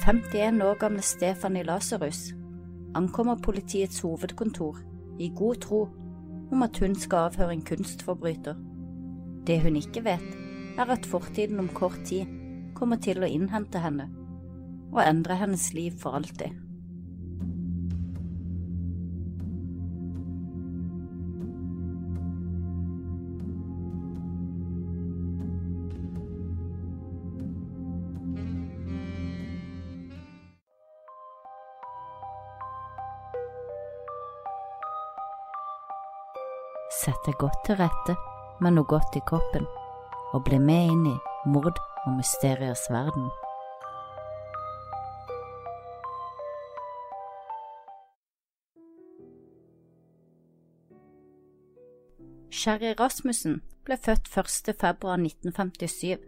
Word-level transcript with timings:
51 0.00 0.62
år 0.62 0.78
gamle 0.80 1.02
Stefanie 1.02 1.62
Lasarus 1.62 2.32
ankommer 2.94 3.36
politiets 3.36 4.00
hovedkontor 4.00 4.78
i 5.20 5.28
god 5.36 5.60
tro 5.60 5.80
om 6.52 6.62
at 6.62 6.78
hun 6.80 6.94
skal 6.94 7.26
avhøre 7.28 7.52
en 7.52 7.64
kunstforbryter. 7.68 8.54
Det 9.46 9.58
hun 9.60 9.76
ikke 9.76 10.04
vet, 10.04 10.24
er 10.78 10.88
at 10.94 11.06
fortiden 11.06 11.60
om 11.60 11.68
kort 11.68 12.00
tid 12.08 12.24
kommer 12.74 12.96
til 12.96 13.20
å 13.20 13.28
innhente 13.28 13.82
henne 13.84 14.08
og 14.88 15.02
endre 15.04 15.36
hennes 15.36 15.68
liv 15.76 16.00
for 16.00 16.16
alltid. 16.16 16.56
Godt 37.40 37.62
til 37.64 37.78
rette 37.80 38.16
med 38.60 38.74
noe 38.76 38.84
godt 38.84 39.16
i 39.16 39.22
kroppen, 39.24 39.64
og 40.36 40.44
bli 40.44 40.58
med 40.60 40.92
inn 40.92 41.06
i 41.08 41.16
mord 41.48 41.78
og 42.04 42.12
mysteriers 42.18 42.82
verden. 42.92 43.30
Sherry 52.52 52.92
Rasmussen 52.98 53.60
ble 53.88 53.96
født 53.96 54.28
1. 54.36 54.74
februar 54.76 55.16
1957 55.16 56.20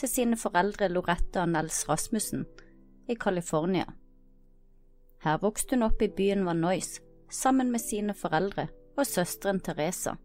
til 0.00 0.08
sine 0.08 0.38
foreldre 0.40 0.88
Loretta 0.88 1.42
og 1.44 1.52
Nels 1.52 1.82
Rasmussen 1.88 2.46
i 3.08 3.14
California. 3.14 3.84
Her 5.24 5.42
vokste 5.42 5.76
hun 5.76 5.84
opp 5.90 6.00
i 6.00 6.08
byen 6.08 6.46
Vanois 6.46 6.96
sammen 7.28 7.72
med 7.74 7.82
sine 7.82 8.14
foreldre 8.14 8.70
og 8.96 9.04
søsteren 9.06 9.60
Teresa. 9.60 10.16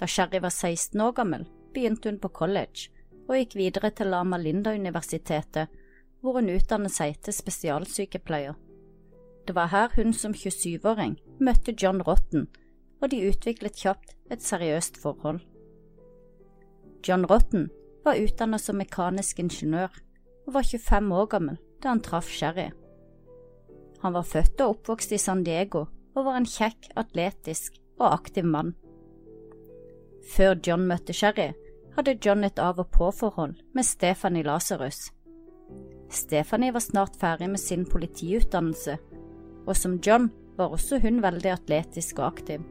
Da 0.00 0.06
Sherry 0.06 0.40
var 0.42 0.50
16 0.50 1.00
år 1.00 1.12
gammel, 1.12 1.46
begynte 1.74 2.10
hun 2.10 2.18
på 2.18 2.28
college 2.28 2.90
og 3.28 3.38
gikk 3.38 3.54
videre 3.56 3.90
til 3.90 4.10
Lama 4.12 4.36
Linda-universitetet, 4.36 5.70
hvor 6.20 6.38
hun 6.38 6.50
utdannet 6.52 6.92
seg 6.92 7.16
til 7.24 7.36
spesialsykepleier. 7.36 8.56
Det 9.48 9.54
var 9.56 9.72
her 9.72 9.92
hun 9.96 10.12
som 10.16 10.32
27-åring 10.32 11.16
møtte 11.40 11.74
John 11.76 12.02
Rotten, 12.02 12.48
og 13.00 13.10
de 13.12 13.24
utviklet 13.28 13.76
kjapt 13.80 14.14
et 14.32 14.44
seriøst 14.44 15.00
forhold. 15.00 15.40
John 17.04 17.26
Rotten 17.28 17.68
var 18.04 18.20
utdannet 18.20 18.60
som 18.60 18.80
mekanisk 18.80 19.40
ingeniør 19.40 19.92
og 20.46 20.54
var 20.56 20.68
25 20.68 21.12
år 21.12 21.28
gammel 21.36 21.60
da 21.82 21.92
han 21.92 22.00
traff 22.04 22.30
Sherry. 22.32 22.70
Han 24.04 24.16
var 24.16 24.28
født 24.28 24.60
og 24.60 24.78
oppvokst 24.78 25.12
i 25.16 25.20
San 25.20 25.44
Diego 25.44 25.86
og 26.14 26.26
var 26.26 26.38
en 26.38 26.48
kjekk, 26.48 26.90
atletisk 26.96 27.76
og 27.98 28.10
aktiv 28.12 28.44
mann. 28.48 28.74
Før 30.24 30.56
John 30.64 30.86
møtte 30.88 31.12
Sherry, 31.12 31.52
hadde 31.94 32.16
John 32.24 32.44
et 32.46 32.58
av 32.58 32.80
og 32.80 32.88
på-forhold 32.94 33.58
med 33.76 33.86
Stephanie 33.86 34.46
Lasarus. 34.46 35.10
Stephanie 36.10 36.72
var 36.72 36.82
snart 36.82 37.18
ferdig 37.20 37.50
med 37.52 37.60
sin 37.60 37.84
politiutdannelse, 37.86 38.96
og 39.66 39.76
som 39.76 39.98
John 40.02 40.30
var 40.56 40.72
også 40.72 41.00
hun 41.02 41.20
veldig 41.22 41.50
atletisk 41.52 42.18
og 42.22 42.26
aktiv. 42.32 42.64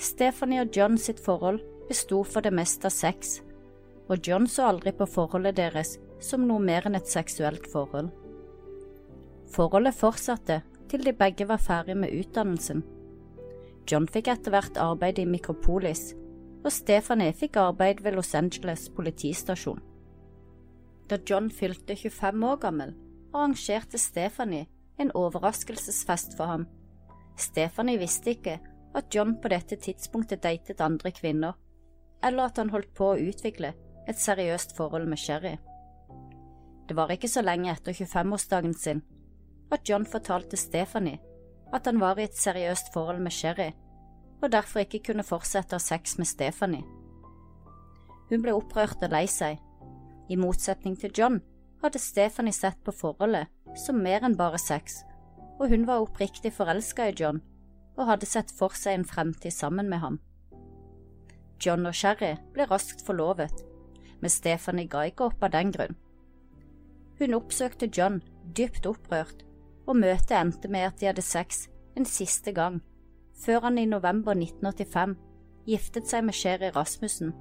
Stephanie 0.00 0.64
og 0.64 0.76
John 0.76 0.98
sitt 0.98 1.20
forhold 1.20 1.60
besto 1.88 2.22
for 2.24 2.44
det 2.44 2.54
meste 2.56 2.88
av 2.88 2.94
sex, 2.96 3.40
og 4.08 4.26
John 4.26 4.48
så 4.48 4.70
aldri 4.70 4.92
på 4.96 5.06
forholdet 5.06 5.58
deres 5.58 5.98
som 6.20 6.46
noe 6.48 6.62
mer 6.62 6.86
enn 6.88 6.98
et 6.98 7.08
seksuelt 7.08 7.68
forhold. 7.72 8.10
Forholdet 9.50 9.96
fortsatte 9.98 10.60
til 10.90 11.04
de 11.06 11.14
begge 11.14 11.46
var 11.46 11.62
ferdig 11.62 11.96
med 11.98 12.14
utdannelsen. 12.14 12.82
John 13.90 14.06
fikk 14.10 14.30
etter 14.30 14.54
hvert 14.54 14.78
arbeid 14.78 15.18
i 15.18 15.26
Mikropolis, 15.26 16.12
og 16.64 16.72
Stephanie 16.72 17.32
fikk 17.36 17.56
arbeid 17.60 18.02
ved 18.04 18.16
Los 18.16 18.34
Angeles 18.34 18.88
politistasjon. 18.96 19.80
Da 21.10 21.18
John 21.28 21.50
fylte 21.50 21.96
25 21.96 22.44
år 22.46 22.60
gammel, 22.62 22.92
arrangerte 23.34 23.98
Stephanie 23.98 24.66
en 25.00 25.12
overraskelsesfest 25.16 26.36
for 26.36 26.46
ham. 26.46 26.66
Stephanie 27.36 27.98
visste 27.98 28.34
ikke 28.34 28.58
at 28.94 29.14
John 29.14 29.36
på 29.40 29.48
dette 29.48 29.76
tidspunktet 29.76 30.42
datet 30.42 30.80
andre 30.80 31.12
kvinner, 31.14 31.56
eller 32.22 32.50
at 32.50 32.58
han 32.58 32.70
holdt 32.70 32.92
på 32.94 33.12
å 33.12 33.18
utvikle 33.18 33.72
et 34.08 34.18
seriøst 34.18 34.76
forhold 34.76 35.08
med 35.08 35.18
Sherry. 35.18 35.56
Det 36.88 36.96
var 36.98 37.12
ikke 37.14 37.30
så 37.30 37.42
lenge 37.46 37.70
etter 37.72 37.94
25-årsdagen 37.94 38.74
sin 38.74 39.02
at 39.70 39.86
John 39.88 40.06
fortalte 40.06 40.58
Stephanie 40.58 41.20
at 41.72 41.86
han 41.86 42.00
var 42.02 42.18
i 42.18 42.26
et 42.26 42.34
seriøst 42.34 42.90
forhold 42.92 43.20
med 43.22 43.32
Sherry, 43.32 43.70
og 44.40 44.52
derfor 44.52 44.84
ikke 44.84 45.02
kunne 45.10 45.26
fortsette 45.26 45.76
å 45.76 45.80
ha 45.80 45.84
sex 45.84 46.16
med 46.18 46.28
Stephanie. 46.28 46.84
Hun 48.30 48.42
ble 48.44 48.54
opprørt 48.54 49.02
og 49.02 49.12
lei 49.12 49.26
seg. 49.28 49.58
I 50.30 50.38
motsetning 50.38 50.96
til 50.98 51.12
John 51.16 51.40
hadde 51.82 51.98
Stephanie 51.98 52.54
sett 52.54 52.78
på 52.84 52.94
forholdet 52.94 53.50
som 53.84 54.00
mer 54.02 54.24
enn 54.26 54.38
bare 54.38 54.58
sex, 54.60 55.02
og 55.58 55.70
hun 55.72 55.86
var 55.88 56.04
oppriktig 56.04 56.52
forelska 56.54 57.10
i 57.10 57.16
John 57.18 57.40
og 57.98 58.06
hadde 58.08 58.28
sett 58.28 58.52
for 58.54 58.76
seg 58.78 58.96
en 58.96 59.08
fremtid 59.08 59.52
sammen 59.52 59.90
med 59.90 60.00
ham. 60.00 60.20
John 61.60 61.84
og 61.86 61.96
Sherry 61.96 62.36
ble 62.54 62.64
raskt 62.70 63.02
forlovet, 63.04 63.64
men 64.20 64.32
Stephanie 64.32 64.88
ga 64.88 65.04
ikke 65.08 65.28
opp 65.28 65.42
av 65.44 65.52
den 65.52 65.72
grunn. 65.74 65.98
Hun 67.20 67.36
oppsøkte 67.36 67.90
John 67.92 68.22
dypt 68.56 68.86
opprørt, 68.88 69.44
og 69.84 69.98
møtet 70.00 70.32
endte 70.38 70.70
med 70.72 70.86
at 70.86 71.00
de 71.00 71.10
hadde 71.10 71.24
sex 71.24 71.66
en 71.98 72.06
siste 72.08 72.54
gang, 72.56 72.80
før 73.40 73.66
han 73.66 73.78
i 73.78 73.86
november 73.88 74.36
1985 74.36 75.16
giftet 75.68 76.10
seg 76.10 76.26
med 76.26 76.36
Sherry 76.36 76.70
Rasmussen. 76.76 77.32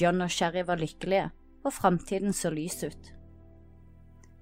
John 0.00 0.22
og 0.24 0.30
Sherry 0.30 0.62
var 0.66 0.80
lykkelige, 0.80 1.30
og 1.64 1.72
framtiden 1.72 2.32
så 2.32 2.50
lys 2.50 2.82
ut. 2.84 3.12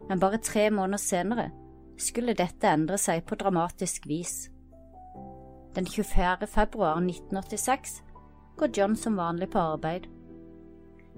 Men 0.09 0.21
bare 0.21 0.39
tre 0.39 0.71
måneder 0.71 0.99
senere 0.99 1.51
skulle 2.01 2.37
dette 2.37 2.69
endre 2.69 2.97
seg 2.99 3.25
på 3.29 3.37
dramatisk 3.37 4.07
vis. 4.09 4.49
Den 5.77 5.87
24. 5.87 6.47
februar 6.47 6.97
1986 6.99 8.01
går 8.57 8.73
John 8.77 8.97
som 8.97 9.19
vanlig 9.21 9.51
på 9.53 9.59
arbeid. 9.59 10.09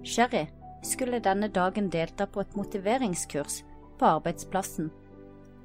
Sherry 0.05 0.47
skulle 0.83 1.23
denne 1.23 1.49
dagen 1.49 1.89
delta 1.91 2.27
på 2.27 2.43
et 2.43 2.57
motiveringskurs 2.57 3.63
på 3.99 4.07
arbeidsplassen, 4.19 4.91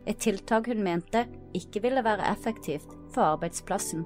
et 0.07 0.19
tiltak 0.23 0.69
hun 0.71 0.83
mente 0.83 1.25
ikke 1.57 1.81
ville 1.83 2.03
være 2.03 2.31
effektivt 2.31 2.93
for 3.13 3.33
arbeidsplassen. 3.33 4.05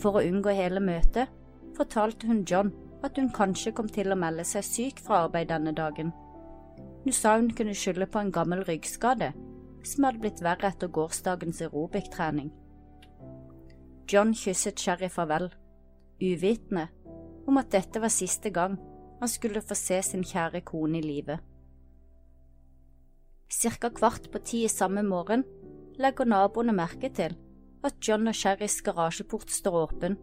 For 0.00 0.18
å 0.18 0.24
unngå 0.24 0.52
hele 0.56 0.80
møtet 0.80 1.32
fortalte 1.76 2.28
hun 2.28 2.44
John 2.48 2.72
at 3.02 3.16
hun 3.18 3.32
kanskje 3.34 3.72
kom 3.76 3.88
til 3.88 4.12
å 4.12 4.18
melde 4.18 4.44
seg 4.46 4.66
syk 4.66 5.00
fra 5.02 5.24
arbeid 5.26 5.50
denne 5.50 5.72
dagen. 5.76 6.12
Hun 7.02 7.16
sa 7.16 7.36
hun 7.36 7.50
kunne 7.56 7.74
skylde 7.74 8.06
på 8.06 8.20
en 8.20 8.32
gammel 8.32 8.62
ryggskade 8.68 9.32
som 9.82 10.06
hadde 10.06 10.22
blitt 10.22 10.42
verre 10.44 10.70
etter 10.70 10.92
gårsdagens 10.92 11.62
aerobic-trening. 11.66 12.52
John 14.12 14.34
kysset 14.36 14.78
Sherry 14.78 15.08
farvel, 15.10 15.48
uvitende 16.22 16.88
om 17.48 17.58
at 17.58 17.72
dette 17.72 18.00
var 18.02 18.12
siste 18.12 18.52
gang 18.54 18.76
han 19.18 19.30
skulle 19.30 19.62
få 19.62 19.74
se 19.78 19.98
sin 20.02 20.24
kjære 20.26 20.62
kone 20.66 21.00
i 21.00 21.02
live. 21.02 21.38
Cirka 23.52 23.90
kvart 23.92 24.30
på 24.32 24.40
ti 24.40 24.62
samme 24.68 25.02
morgen 25.04 25.42
legger 26.00 26.28
naboene 26.28 26.72
merke 26.72 27.10
til 27.12 27.34
at 27.84 27.98
John 28.06 28.30
og 28.30 28.36
Sherrys 28.38 28.78
garasjeport 28.86 29.52
står 29.52 29.76
åpen, 29.82 30.16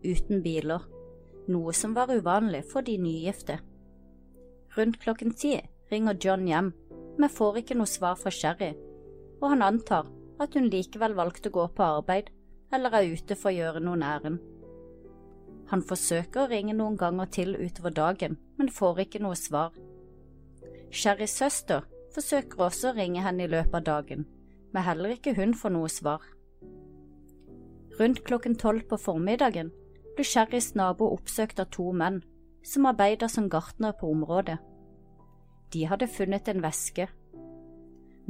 uten 0.00 0.40
biler, 0.42 0.86
noe 1.52 1.74
som 1.76 1.92
var 1.98 2.12
uvanlig 2.14 2.62
for 2.70 2.86
de 2.86 2.96
nygifte. 2.98 3.58
Rundt 4.78 5.00
klokken 5.02 5.34
ti 5.36 5.58
ringer 5.92 6.16
John 6.24 6.46
hjem, 6.48 6.72
men 7.18 7.34
får 7.36 7.60
ikke 7.60 7.76
noe 7.76 7.90
svar 7.90 8.16
fra 8.16 8.32
Sherry, 8.32 8.72
og 9.42 9.50
han 9.52 9.66
antar 9.66 10.08
at 10.40 10.56
hun 10.56 10.72
likevel 10.72 11.18
valgte 11.18 11.52
å 11.52 11.56
gå 11.58 11.68
på 11.76 11.84
arbeid 11.98 12.32
eller 12.72 12.96
er 12.96 13.12
ute 13.12 13.36
for 13.36 13.52
å 13.52 13.56
gjøre 13.58 13.84
noen 13.84 14.06
ærend. 14.06 14.40
Han 15.70 15.84
forsøker 15.84 16.46
å 16.46 16.50
ringe 16.50 16.72
noen 16.74 16.96
ganger 16.98 17.28
til 17.30 17.54
utover 17.60 17.92
dagen, 17.94 18.40
men 18.56 18.72
får 18.72 19.04
ikke 19.04 19.20
noe 19.22 19.36
svar. 19.38 19.74
Sherrys 20.90 21.36
søster 21.36 21.84
forsøker 22.14 22.66
også 22.66 22.90
å 22.90 22.96
ringe 22.96 23.22
henne 23.24 23.46
i 23.46 23.50
løpet 23.50 23.76
av 23.80 23.86
dagen, 23.86 24.26
men 24.72 24.86
heller 24.86 25.14
ikke 25.16 25.34
hun 25.38 25.54
får 25.56 25.74
noe 25.74 25.90
svar. 25.92 26.24
Rundt 28.00 28.22
klokken 28.24 28.56
tolv 28.56 28.86
på 28.88 28.98
formiddagen 29.00 29.72
ble 30.16 30.26
Sherrys 30.26 30.72
nabo 30.78 31.10
oppsøkt 31.14 31.60
av 31.60 31.70
to 31.74 31.90
menn 31.92 32.22
som 32.66 32.88
arbeider 32.88 33.28
som 33.28 33.48
gartner 33.48 33.92
på 33.96 34.10
området. 34.10 34.58
De 35.72 35.84
hadde 35.86 36.10
funnet 36.10 36.48
en 36.48 36.62
veske. 36.64 37.06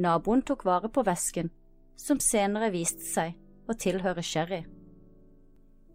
Naboen 0.01 0.43
tok 0.43 0.65
vare 0.65 0.89
på 0.93 1.05
vesken, 1.07 1.51
som 1.97 2.21
senere 2.21 2.71
viste 2.73 3.05
seg 3.05 3.37
å 3.69 3.77
tilhøre 3.77 4.23
Sherry. 4.25 4.63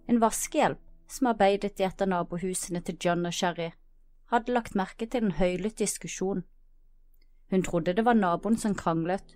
En 0.08 0.22
vaskehjelp 0.22 0.82
som 1.10 1.30
arbeidet 1.32 1.80
i 1.80 1.86
et 1.86 2.02
av 2.02 2.10
nabohusene 2.10 2.82
til 2.86 2.98
John 3.02 3.26
og 3.26 3.34
Sherry, 3.34 3.72
hadde 4.32 4.54
lagt 4.54 4.76
merke 4.78 5.08
til 5.10 5.26
en 5.26 5.38
høylytt 5.38 5.78
diskusjon. 5.82 6.44
Hun 7.51 7.63
trodde 7.63 7.94
det 7.94 8.06
var 8.06 8.18
naboen 8.18 8.57
som 8.57 8.75
kranglet. 8.75 9.36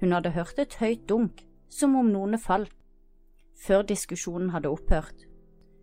Hun 0.00 0.12
hadde 0.12 0.34
hørt 0.36 0.58
et 0.58 0.76
høyt 0.80 1.08
dunk, 1.08 1.44
som 1.68 1.96
om 1.96 2.10
noen 2.12 2.38
falt, 2.38 2.74
før 3.58 3.82
diskusjonen 3.82 4.52
hadde 4.54 4.70
opphørt. 4.70 5.24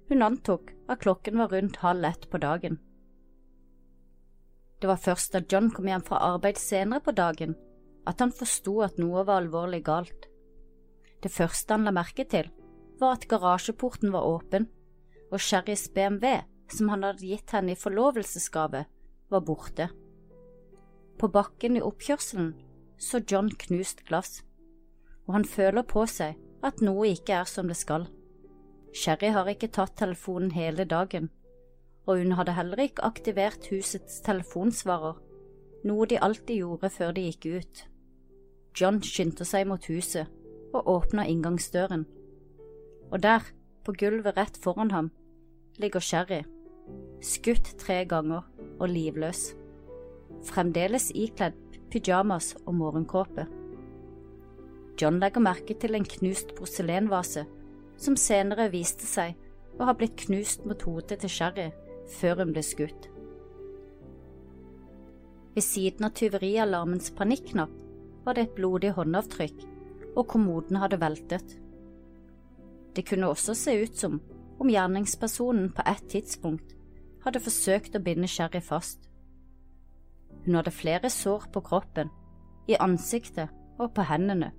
Hun 0.09 0.21
antok 0.21 0.71
at 0.89 1.01
klokken 1.01 1.39
var 1.41 1.51
rundt 1.51 1.81
halv 1.81 2.05
ett 2.05 2.29
på 2.29 2.37
dagen. 2.37 2.79
Det 4.81 4.87
var 4.87 5.01
først 5.01 5.33
da 5.33 5.41
John 5.51 5.71
kom 5.73 5.87
hjem 5.89 6.03
fra 6.05 6.21
arbeid 6.33 6.59
senere 6.61 7.01
på 7.01 7.15
dagen, 7.15 7.55
at 8.05 8.21
han 8.21 8.33
forsto 8.35 8.81
at 8.85 8.99
noe 9.01 9.23
var 9.25 9.41
alvorlig 9.41 9.81
galt. 9.87 10.27
Det 11.23 11.31
første 11.33 11.73
han 11.73 11.87
la 11.87 11.93
merke 11.95 12.27
til, 12.29 12.51
var 12.99 13.17
at 13.17 13.27
garasjeporten 13.27 14.13
var 14.13 14.27
åpen, 14.29 14.67
og 15.31 15.41
Sherrys 15.41 15.87
BMW, 15.89 16.37
som 16.71 16.91
han 16.93 17.03
hadde 17.03 17.25
gitt 17.25 17.51
henne 17.55 17.73
i 17.73 17.79
forlovelsesgave, 17.79 18.85
var 19.33 19.41
borte. 19.41 19.89
På 21.19 21.29
bakken 21.31 21.77
i 21.77 21.83
oppkjørselen 21.83 22.53
så 22.99 23.21
John 23.31 23.49
knust 23.49 24.03
glass, 24.07 24.41
og 25.27 25.37
han 25.37 25.47
føler 25.47 25.85
på 25.87 26.05
seg 26.09 26.35
at 26.65 26.81
noe 26.83 27.07
ikke 27.11 27.39
er 27.39 27.49
som 27.49 27.69
det 27.71 27.77
skal. 27.79 28.07
Sherry 28.95 29.31
har 29.35 29.49
ikke 29.51 29.71
tatt 29.75 29.97
telefonen 29.99 30.53
hele 30.55 30.85
dagen, 30.87 31.29
og 32.05 32.21
hun 32.21 32.35
hadde 32.37 32.55
heller 32.55 32.83
ikke 32.85 33.05
aktivert 33.07 33.67
husets 33.71 34.21
telefonsvarer, 34.25 35.17
noe 35.85 36.07
de 36.09 36.19
alltid 36.21 36.61
gjorde 36.61 36.91
før 36.93 37.13
de 37.15 37.27
gikk 37.27 37.49
ut. 37.59 37.83
John 38.75 39.01
skyndte 39.03 39.47
seg 39.47 39.67
mot 39.69 39.85
huset 39.87 40.31
og 40.75 40.87
åpna 40.91 41.27
inngangsdøren, 41.31 42.05
og 43.11 43.21
der, 43.23 43.43
på 43.85 43.93
gulvet 43.95 44.35
rett 44.37 44.57
foran 44.59 44.91
ham, 44.91 45.11
ligger 45.79 46.03
Sherry, 46.03 46.41
skutt 47.23 47.75
tre 47.79 48.01
ganger 48.09 48.47
og 48.79 48.89
livløs, 48.89 49.53
fremdeles 50.45 51.11
ikledd 51.15 51.57
pyjamas 51.93 52.53
og 52.65 52.75
morgenkåpe. 52.79 53.45
John 55.01 55.19
legger 55.19 55.43
merke 55.43 55.75
til 55.79 55.95
en 55.97 56.07
knust 56.07 56.53
porselenvase, 56.57 57.45
som 57.97 58.15
senere 58.19 58.69
viste 58.71 59.07
seg 59.07 59.35
å 59.79 59.87
ha 59.89 59.95
blitt 59.95 60.15
knust 60.25 60.65
mot 60.67 60.81
hodet 60.87 61.19
til 61.23 61.31
Sherry 61.31 61.69
før 62.19 62.43
hun 62.43 62.53
ble 62.55 62.63
skutt. 62.63 63.09
Ved 65.55 65.63
siden 65.63 66.07
av 66.07 66.15
tyverialarmens 66.19 67.13
panikknapp 67.15 67.71
var 68.25 68.35
det 68.35 68.47
et 68.47 68.55
blodig 68.57 68.91
håndavtrykk, 68.97 69.61
og 70.15 70.27
kommoden 70.31 70.79
hadde 70.79 70.99
veltet. 70.99 71.57
Det 72.95 73.03
kunne 73.07 73.29
også 73.31 73.55
se 73.55 73.75
ut 73.83 73.99
som 73.99 74.21
om 74.59 74.71
gjerningspersonen 74.71 75.71
på 75.75 75.83
et 75.91 76.07
tidspunkt 76.11 76.75
hadde 77.25 77.41
forsøkt 77.43 77.95
å 77.97 78.03
binde 78.03 78.29
Sherry 78.31 78.61
fast. 78.63 79.09
Hun 80.45 80.55
hadde 80.59 80.71
flere 80.71 81.09
sår 81.09 81.49
på 81.53 81.61
kroppen, 81.65 82.11
i 82.67 82.77
ansiktet 82.81 83.49
og 83.79 83.93
på 83.95 84.05
hendene. 84.05 84.51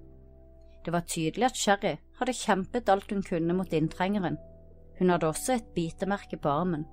Det 0.84 0.92
var 0.94 1.06
tydelig 1.06 1.48
at 1.48 1.58
Sherry 1.58 1.96
hadde 2.18 2.34
kjempet 2.34 2.90
alt 2.90 3.10
hun 3.10 3.22
kunne 3.26 3.54
mot 3.54 3.72
inntrengeren. 3.74 4.36
Hun 4.98 5.10
hadde 5.10 5.28
også 5.28 5.56
et 5.56 5.72
bitemerke 5.74 6.38
på 6.38 6.48
armen. 6.48 6.86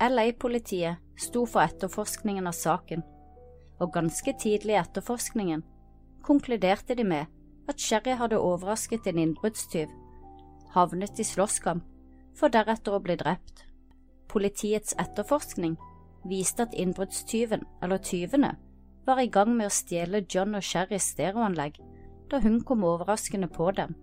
LA-politiet 0.00 1.00
sto 1.20 1.44
for 1.44 1.64
etterforskningen 1.64 2.46
av 2.48 2.56
saken, 2.56 3.02
og 3.80 3.92
ganske 3.92 4.32
tidlig 4.40 4.76
i 4.76 4.80
etterforskningen 4.80 5.64
konkluderte 6.24 6.96
de 6.96 7.04
med 7.04 7.28
at 7.68 7.80
Sherry 7.80 8.16
hadde 8.16 8.40
overrasket 8.40 9.06
en 9.08 9.20
innbruddstyv, 9.20 9.88
havnet 10.74 11.20
i 11.20 11.26
slåsskamp, 11.26 11.84
for 12.36 12.52
deretter 12.52 12.96
å 12.96 13.02
bli 13.04 13.16
drept. 13.20 13.64
Politiets 14.30 14.94
etterforskning 15.00 15.76
viste 16.28 16.66
at 16.66 16.74
innbruddstyven, 16.74 17.64
eller 17.82 17.98
tyvene, 17.98 18.56
var 19.06 19.20
i 19.20 19.30
gang 19.32 19.54
med 19.56 19.70
å 19.70 19.74
stjele 19.74 20.24
John 20.28 20.54
og 20.54 20.64
Sherrys 20.64 21.10
stereoanlegg 21.14 21.80
da 22.30 22.40
hun 22.44 22.60
kom 22.64 22.84
overraskende 22.86 23.48
på 23.50 23.70
dem. 23.74 23.96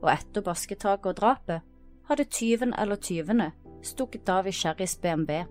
Og 0.00 0.08
etter 0.10 0.44
basketaket 0.44 1.12
og 1.12 1.18
drapet 1.20 1.66
hadde 2.08 2.26
tyven 2.32 2.72
eller 2.74 2.98
tyvene 2.98 3.50
stukket 3.86 4.28
av 4.32 4.48
i 4.48 4.54
Sherrys 4.54 4.96
BMW. 5.00 5.44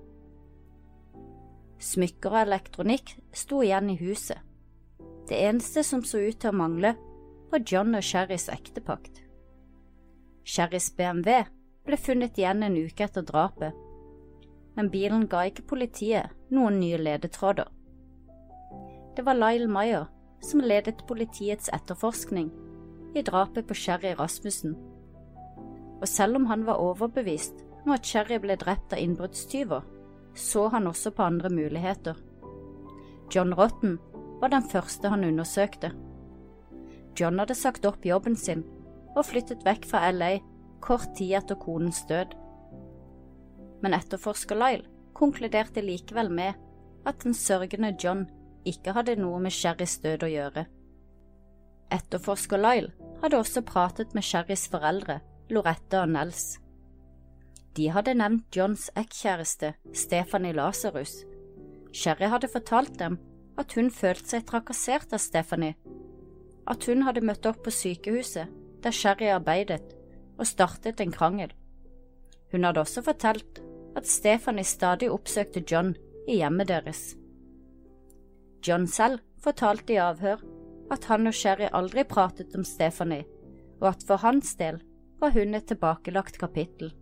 Smykker 1.79 2.33
og 2.33 2.41
elektronikk 2.41 3.13
sto 3.31 3.61
igjen 3.63 3.93
i 3.93 3.99
huset. 4.01 4.41
Det 5.29 5.37
eneste 5.37 5.85
som 5.85 6.01
så 6.03 6.19
ut 6.25 6.39
til 6.41 6.51
å 6.51 6.57
mangle, 6.57 6.95
var 7.49 7.63
John 7.65 7.95
og 7.95 8.03
Sherrys 8.05 8.49
ektepakt. 8.51 9.21
Sherrys 10.43 10.89
BMW 10.97 11.45
ble 11.85 11.97
funnet 11.97 12.37
igjen 12.37 12.65
en 12.65 12.77
uke 12.77 13.05
etter 13.05 13.25
drapet 13.25 13.77
men 14.79 14.87
bilen 14.93 15.25
ga 15.27 15.41
ikke 15.49 15.65
politiet 15.67 16.31
noen 16.55 16.77
nye 16.79 16.95
ledetråder. 17.01 17.67
Det 19.17 19.25
var 19.27 19.35
Lyle 19.35 19.67
Meyer 19.67 20.05
som 20.39 20.63
ledet 20.63 21.03
politiets 21.09 21.67
etterforskning 21.75 22.47
i 23.19 23.23
drapet 23.27 23.67
på 23.67 23.75
Sherry 23.75 24.13
Rasmussen, 24.15 24.77
og 25.99 26.07
selv 26.07 26.39
om 26.39 26.47
han 26.47 26.63
var 26.63 26.79
overbevist 26.79 27.65
om 27.83 27.91
at 27.91 28.07
Sherry 28.07 28.39
ble 28.39 28.55
drept 28.61 28.95
av 28.95 29.03
innbruddstyver, 29.03 29.83
så 30.31 30.69
han 30.71 30.87
også 30.87 31.11
på 31.11 31.27
andre 31.27 31.51
muligheter. 31.51 32.15
John 33.35 33.51
Rotten 33.59 33.99
var 34.39 34.55
den 34.55 34.63
første 34.63 35.11
han 35.11 35.27
undersøkte. 35.27 35.91
John 37.19 37.43
hadde 37.43 37.57
sagt 37.57 37.83
opp 37.89 38.07
jobben 38.07 38.39
sin 38.39 38.63
og 39.17 39.25
flyttet 39.27 39.67
vekk 39.67 39.91
fra 39.91 40.07
LA 40.15 40.37
kort 40.79 41.11
tid 41.19 41.35
etter 41.41 41.59
konens 41.59 42.05
død 42.07 42.38
men 43.83 43.95
etterforsker 43.95 44.59
Lyle 44.59 44.87
konkluderte 45.17 45.83
likevel 45.83 46.31
med 46.31 46.53
at 47.07 47.23
den 47.23 47.35
sørgende 47.35 47.93
John 47.99 48.27
ikke 48.67 48.93
hadde 48.95 49.17
noe 49.19 49.39
med 49.43 49.55
Sherrys 49.55 49.97
død 50.03 50.25
å 50.27 50.31
gjøre. 50.31 50.65
Etterforsker 51.95 52.61
Lyle 52.61 52.91
hadde 53.23 53.39
også 53.39 53.63
pratet 53.65 54.13
med 54.15 54.25
Sherrys 54.25 54.67
foreldre, 54.71 55.19
Loretta 55.49 56.03
og 56.03 56.13
Nels. 56.13 56.59
De 57.77 57.89
hadde 57.93 58.15
nevnt 58.17 58.55
Johns 58.55 58.89
ekkjæreste, 58.99 59.73
Stephanie 59.93 60.53
Lasarus. 60.53 61.21
Sherry 61.95 62.29
hadde 62.29 62.49
fortalt 62.51 62.99
dem 62.99 63.17
at 63.59 63.73
hun 63.77 63.89
følte 63.91 64.35
seg 64.35 64.45
trakassert 64.47 65.13
av 65.15 65.21
Stephanie, 65.23 65.75
at 66.69 66.85
hun 66.85 67.03
hadde 67.07 67.25
møtt 67.25 67.47
opp 67.49 67.63
på 67.65 67.73
sykehuset 67.73 68.51
der 68.83 68.95
Sherry 68.95 69.31
arbeidet, 69.33 69.83
og 70.39 70.47
startet 70.47 71.01
en 71.03 71.11
krangel. 71.11 71.51
Hun 72.53 72.63
hadde 72.63 72.79
også 72.79 73.03
fortalt 73.03 73.59
at 73.97 74.07
Stephanie 74.07 74.67
stadig 74.67 75.09
oppsøkte 75.11 75.63
John 75.65 75.95
i 76.27 76.39
hjemmet 76.39 76.69
deres. 76.69 77.15
John 78.65 78.87
selv 78.87 79.23
fortalte 79.41 79.95
i 79.95 80.01
avhør 80.03 80.41
at 80.91 81.05
han 81.09 81.29
og 81.29 81.35
Sherry 81.37 81.69
aldri 81.73 82.03
pratet 82.03 82.55
om 82.57 82.65
Stephanie, 82.65 83.25
og 83.79 83.93
at 83.93 84.03
for 84.07 84.21
hans 84.21 84.55
del 84.59 84.81
var 85.19 85.33
hun 85.35 85.55
et 85.55 85.67
tilbakelagt 85.69 86.39
kapittel. 86.41 86.93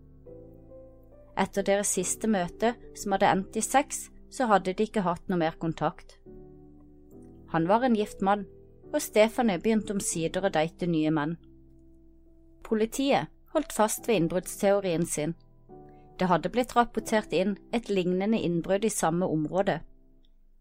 Etter 1.37 1.65
deres 1.65 1.93
siste 1.93 2.29
møte, 2.29 2.73
som 2.97 3.13
hadde 3.13 3.31
endt 3.31 3.57
i 3.59 3.63
sex, 3.65 4.07
så 4.33 4.49
hadde 4.49 4.73
de 4.73 4.87
ikke 4.87 5.05
hatt 5.05 5.23
noe 5.29 5.39
mer 5.39 5.57
kontakt. 5.61 6.17
Han 7.53 7.67
var 7.69 7.85
en 7.85 7.95
gift 7.95 8.21
mann, 8.25 8.45
og 8.91 9.01
Stephanie 9.03 9.61
begynte 9.61 9.93
omsider 9.95 10.45
å 10.45 10.51
date 10.53 10.89
nye 10.89 11.11
menn. 11.13 11.37
Politiet 12.67 13.31
holdt 13.53 13.75
fast 13.75 14.07
ved 14.07 14.23
innbruddsteorien 14.23 15.05
sin 15.07 15.35
det 16.19 16.27
hadde 16.31 16.49
blitt 16.49 16.75
rapportert 16.75 17.33
inn 17.33 17.57
et 17.73 17.89
lignende 17.89 18.39
innbrudd 18.41 18.85
i 18.85 18.93
samme 18.93 19.25
område, 19.25 19.81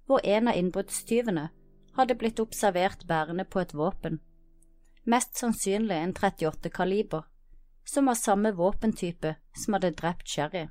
hvor 0.06 0.20
en 0.24 0.48
av 0.48 0.58
innbruddstyvene 0.58 1.48
hadde 1.96 2.16
blitt 2.20 2.40
observert 2.40 3.06
bærende 3.08 3.44
på 3.44 3.62
et 3.62 3.74
våpen, 3.74 4.20
mest 5.04 5.38
sannsynlig 5.38 5.96
en 5.96 6.14
38 6.14 6.70
kaliber, 6.70 7.24
som 7.86 8.10
var 8.10 8.18
samme 8.18 8.52
våpentype 8.52 9.36
som 9.56 9.76
hadde 9.76 9.94
drept 9.96 10.28
Sherry. 10.28 10.66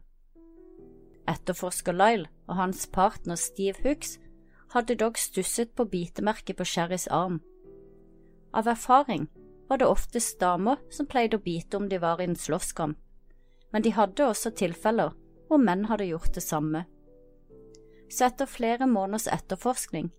Etterforsker 1.27 1.95
Lyle 1.95 2.29
og 2.45 2.59
hans 2.59 2.85
partner 2.93 3.39
Steve 3.39 3.81
Hooks 3.81 4.19
hadde 4.75 4.97
dog 4.99 5.17
stusset 5.17 5.71
på 5.73 5.87
bitemerket 5.89 6.59
på 6.59 6.67
Sherrys 6.67 7.07
arm. 7.07 7.39
Av 8.53 8.67
erfaring 8.67 9.27
var 9.69 9.79
det 9.81 9.87
oftest 9.89 10.39
damer 10.39 10.77
som 10.93 11.07
pleide 11.09 11.39
å 11.39 11.43
bite 11.43 11.79
om 11.79 11.89
de 11.89 11.97
var 12.03 12.21
i 12.21 12.27
en 12.27 12.37
slåsskamp, 12.37 12.99
men 13.71 13.83
de 13.85 13.93
hadde 13.95 14.27
også 14.27 14.51
tilfeller 14.55 15.13
hvor 15.47 15.61
menn 15.61 15.85
hadde 15.89 16.07
gjort 16.09 16.33
det 16.35 16.43
samme. 16.43 16.85
Så 18.09 18.29
etter 18.29 18.49
flere 18.49 18.87
måneders 18.87 19.27
etterforskning 19.31 20.11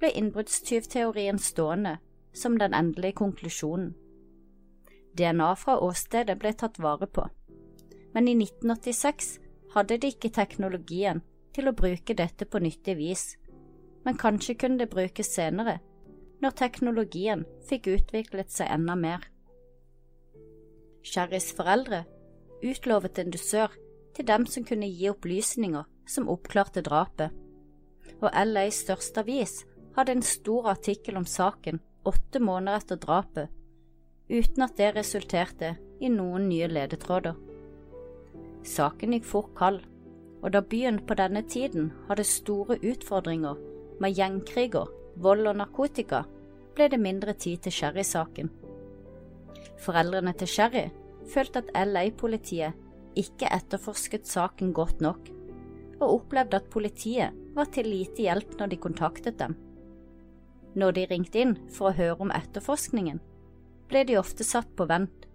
ble 0.00 0.12
innbruddstyvteorien 0.18 1.38
stående 1.38 1.98
som 2.34 2.56
den 2.58 2.74
endelige 2.74 3.18
konklusjonen. 3.20 3.92
DNA 5.18 5.52
fra 5.60 5.76
åstedet 5.84 6.38
ble 6.40 6.54
tatt 6.56 6.80
vare 6.80 7.06
på, 7.06 7.26
men 8.14 8.28
i 8.28 8.36
1986 8.38 9.36
hadde 9.74 9.98
de 10.00 10.12
ikke 10.12 10.32
teknologien 10.32 11.20
til 11.52 11.68
å 11.68 11.76
bruke 11.76 12.16
dette 12.16 12.48
på 12.48 12.60
nyttig 12.64 12.96
vis, 12.96 13.24
men 14.04 14.16
kanskje 14.18 14.56
kunne 14.60 14.80
det 14.80 14.92
brukes 14.92 15.34
senere, 15.36 15.78
når 16.42 16.56
teknologien 16.58 17.44
fikk 17.68 17.90
utviklet 17.92 18.50
seg 18.50 18.72
enda 18.72 18.96
mer. 18.98 19.28
Sherrys 21.06 21.52
foreldre 21.54 22.04
utlovet 22.62 23.18
en 23.18 23.30
dusør 23.30 23.74
til 24.16 24.26
dem 24.28 24.46
som 24.46 24.64
kunne 24.64 24.90
gi 24.90 25.08
opplysninger 25.10 25.84
som 26.06 26.28
oppklarte 26.28 26.82
drapet. 26.82 27.30
og 28.22 28.30
LAs 28.46 28.84
største 28.84 29.20
avis 29.20 29.64
hadde 29.96 30.12
en 30.12 30.22
stor 30.22 30.68
artikkel 30.70 31.16
om 31.16 31.24
saken 31.26 31.80
åtte 32.06 32.38
måneder 32.38 32.76
etter 32.78 32.96
drapet, 33.02 33.48
uten 34.30 34.62
at 34.62 34.76
det 34.78 34.92
resulterte 34.94 35.74
i 36.00 36.08
noen 36.08 36.48
nye 36.48 36.68
ledetråder. 36.70 37.34
Saken 38.62 39.16
gikk 39.16 39.26
fort 39.26 39.50
kald, 39.58 39.80
og 40.42 40.52
da 40.54 40.62
byen 40.62 41.00
på 41.06 41.14
denne 41.18 41.42
tiden 41.42 41.90
hadde 42.08 42.26
store 42.26 42.78
utfordringer 42.78 43.58
med 44.00 44.14
gjengkriger, 44.14 44.86
vold 45.16 45.46
og 45.46 45.58
narkotika, 45.58 46.22
ble 46.74 46.88
det 46.88 47.00
mindre 47.02 47.34
tid 47.34 47.66
til 47.66 47.74
Sherry-saken. 47.74 48.50
Foreldrene 49.82 50.32
til 50.38 50.48
Sherry 50.48 50.88
følte 51.32 51.62
at 51.62 51.72
LA-politiet 51.88 52.78
ikke 53.18 53.50
etterforsket 53.52 54.28
saken 54.28 54.72
godt 54.76 55.02
nok, 55.04 55.28
og 56.02 56.14
opplevde 56.20 56.58
at 56.58 56.70
politiet 56.72 57.36
var 57.56 57.68
til 57.72 57.88
lite 57.90 58.24
hjelp 58.24 58.56
når 58.58 58.72
de 58.72 58.80
kontaktet 58.80 59.38
dem. 59.40 59.56
Når 60.74 60.96
de 60.96 61.08
ringte 61.10 61.42
inn 61.42 61.56
for 61.72 61.90
å 61.90 61.96
høre 61.96 62.24
om 62.24 62.32
etterforskningen, 62.32 63.20
ble 63.90 64.04
de 64.08 64.16
ofte 64.16 64.44
satt 64.46 64.70
på 64.76 64.86
vent, 64.88 65.26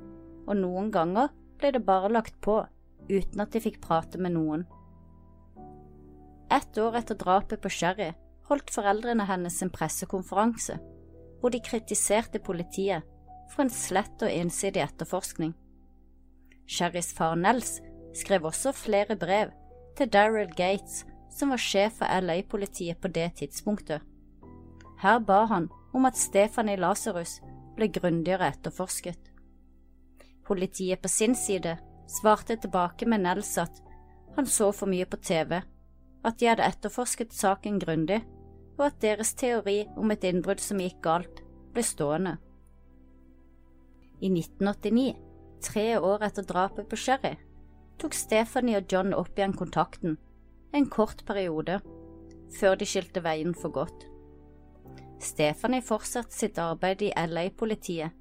og 0.48 0.58
noen 0.58 0.90
ganger 0.94 1.30
ble 1.60 1.74
det 1.76 1.84
bare 1.86 2.10
lagt 2.10 2.40
på 2.42 2.60
uten 3.08 3.44
at 3.44 3.54
de 3.54 3.62
fikk 3.64 3.80
prate 3.84 4.20
med 4.22 4.34
noen. 4.34 4.66
Ett 6.54 6.78
år 6.80 6.98
etter 7.02 7.20
drapet 7.20 7.62
på 7.62 7.72
Sherry 7.72 8.14
holdt 8.48 8.72
foreldrene 8.72 9.28
hennes 9.28 9.60
en 9.62 9.72
pressekonferanse 9.74 10.78
hvor 11.42 11.54
de 11.54 11.62
kritiserte 11.62 12.40
politiet 12.42 13.06
for 13.52 13.66
en 13.66 13.74
slett 13.74 14.24
og 14.24 14.32
ensidig 14.32 14.82
etterforskning. 14.84 15.54
Sherrys 16.68 17.14
far 17.16 17.36
Nels 17.40 17.80
skrev 18.18 18.46
også 18.46 18.74
flere 18.76 19.16
brev 19.16 19.54
til 19.98 20.12
Daryl 20.12 20.52
Gates, 20.56 21.06
som 21.32 21.54
var 21.54 21.62
sjef 21.62 22.00
for 22.02 22.22
LA-politiet 22.22 23.00
på 23.02 23.12
det 23.14 23.32
tidspunktet. 23.40 24.04
Her 25.02 25.20
ba 25.20 25.46
han 25.46 25.70
om 25.94 26.06
at 26.10 26.18
Stefani 26.18 26.76
Lasarus 26.76 27.38
ble 27.78 27.88
grundigere 27.94 28.50
etterforsket. 28.52 29.20
Politiet 30.48 31.02
på 31.02 31.12
sin 31.12 31.36
side 31.36 31.78
svarte 32.10 32.58
tilbake 32.58 33.06
med 33.06 33.24
Nels 33.26 33.58
at 33.62 33.82
han 34.36 34.46
så 34.46 34.72
for 34.72 34.90
mye 34.90 35.06
på 35.06 35.18
TV, 35.18 35.62
at 36.26 36.40
de 36.40 36.50
hadde 36.50 36.66
etterforsket 36.66 37.34
saken 37.34 37.80
grundig, 37.80 38.22
og 38.78 38.90
at 38.90 39.00
deres 39.02 39.34
teori 39.34 39.86
om 39.98 40.12
et 40.14 40.26
innbrudd 40.28 40.62
som 40.62 40.82
gikk 40.82 41.00
galt, 41.06 41.42
ble 41.74 41.84
stående. 41.86 42.36
I 44.22 44.30
1989, 44.34 45.27
tre 45.64 45.98
år 45.98 46.24
etter 46.28 46.46
drapet 46.48 46.90
på 46.90 47.00
Sherry, 47.00 47.36
tok 48.02 48.14
Stephanie 48.14 48.78
og 48.80 48.92
John 48.92 49.16
opp 49.18 49.38
igjen 49.38 49.56
kontakten, 49.58 50.18
en 50.76 50.88
kort 50.92 51.24
periode, 51.26 51.80
før 52.60 52.78
de 52.78 52.88
skilte 52.88 53.24
veien 53.26 53.56
for 53.58 53.74
godt. 53.74 54.06
Stephanie 55.24 55.82
fortsatte 55.82 56.36
sitt 56.36 56.60
arbeid 56.62 57.02
i 57.02 57.12
LA-politiet, 57.18 58.14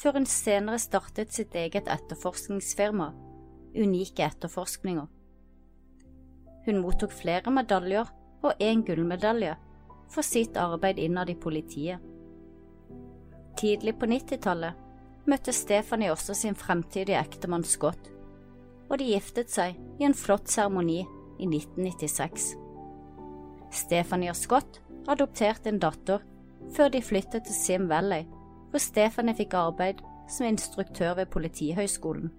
før 0.00 0.18
hun 0.18 0.26
senere 0.26 0.80
startet 0.82 1.32
sitt 1.34 1.54
eget 1.54 1.88
etterforskningsfirma, 1.88 3.12
Unike 3.70 4.24
etterforskninger. 4.26 5.06
Hun 6.66 6.80
mottok 6.82 7.12
flere 7.14 7.52
medaljer 7.54 8.08
og 8.42 8.58
én 8.58 8.82
gullmedalje 8.82 9.54
for 10.10 10.26
sitt 10.26 10.58
arbeid 10.58 10.98
innad 10.98 11.30
i 11.30 11.36
politiet. 11.38 12.02
Tidlig 13.60 13.94
på 14.00 14.08
90-tallet 14.10 14.89
møtte 15.30 15.54
Stephanie 15.54 16.10
også 16.12 16.34
sin 16.36 16.56
fremtidige 16.58 17.18
ektemann 17.20 17.64
Scott, 17.66 18.10
og 18.90 18.98
de 18.98 19.12
giftet 19.12 19.52
seg 19.52 19.78
i 20.00 20.06
en 20.08 20.16
flott 20.16 20.50
seremoni 20.50 21.00
i 21.40 21.46
1996. 21.46 22.50
Stephanie 23.70 24.32
og 24.32 24.38
Scott 24.38 24.80
adopterte 25.10 25.70
en 25.70 25.80
datter 25.82 26.24
før 26.74 26.90
de 26.92 27.02
flyttet 27.02 27.46
til 27.46 27.56
Sim 27.56 27.88
Valley, 27.90 28.26
hvor 28.70 28.82
Stephanie 28.82 29.36
fikk 29.38 29.54
arbeid 29.58 30.02
som 30.30 30.46
instruktør 30.46 31.16
ved 31.18 31.30
Politihøgskolen. 31.32 32.30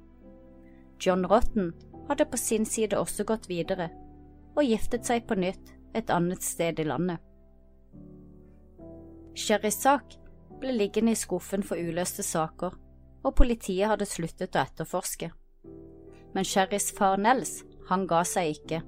John 1.01 1.25
Rotten 1.25 1.73
hadde 2.09 2.27
på 2.29 2.37
sin 2.37 2.65
side 2.65 2.99
også 2.99 3.25
gått 3.27 3.49
videre 3.49 3.89
og 4.55 4.67
giftet 4.67 5.07
seg 5.07 5.25
på 5.27 5.37
nytt 5.39 5.73
et 5.95 6.11
annet 6.11 6.43
sted 6.43 6.79
i 6.79 6.87
landet. 6.87 7.19
Sherrys 9.35 9.79
sak 9.79 10.17
ble 10.61 10.75
liggende 10.75 11.15
i 11.15 11.19
skuffen 11.19 11.65
for 11.65 11.79
uløste 11.79 12.23
saker, 12.25 12.75
og 13.21 13.35
politiet 13.37 13.89
hadde 13.89 14.07
sluttet 14.09 14.55
å 14.55 14.63
etterforske. 14.63 15.31
Men 16.35 16.47
Sherrys 16.47 16.89
far 16.95 17.19
Nels, 17.21 17.61
han 17.89 18.07
ga 18.09 18.21
seg 18.27 18.55
ikke. 18.55 18.81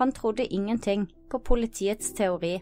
Han 0.00 0.12
trodde 0.12 0.48
ingenting 0.52 1.06
på 1.30 1.40
politiets 1.44 2.12
teori 2.16 2.58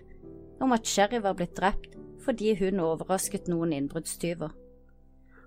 om 0.63 0.75
at 0.77 0.87
Sherry 0.87 1.21
var 1.23 1.37
blitt 1.39 1.57
drept 1.59 1.97
fordi 2.25 2.55
hun 2.57 2.81
overrasket 2.81 3.51
noen 3.53 3.75
innbruddstyver. 3.77 4.53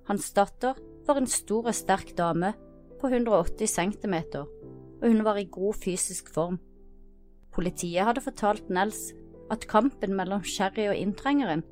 Hans 0.08 0.30
datter 0.36 0.78
var 1.08 1.20
en 1.20 1.30
stor 1.30 1.70
og 1.70 1.76
sterk 1.76 2.14
dame 2.18 2.54
på 3.02 3.10
180 3.10 3.72
cm, 3.72 4.16
og 4.38 5.06
hun 5.06 5.24
var 5.26 5.40
i 5.40 5.50
god 5.52 5.80
fysisk 5.84 6.30
form. 6.34 6.60
Politiet 7.54 8.06
hadde 8.06 8.24
fortalt 8.24 8.70
Nels 8.70 9.10
at 9.52 9.66
kampen 9.70 10.14
mellom 10.18 10.44
Sherry 10.46 10.86
og 10.92 11.00
inntrengeren 11.00 11.64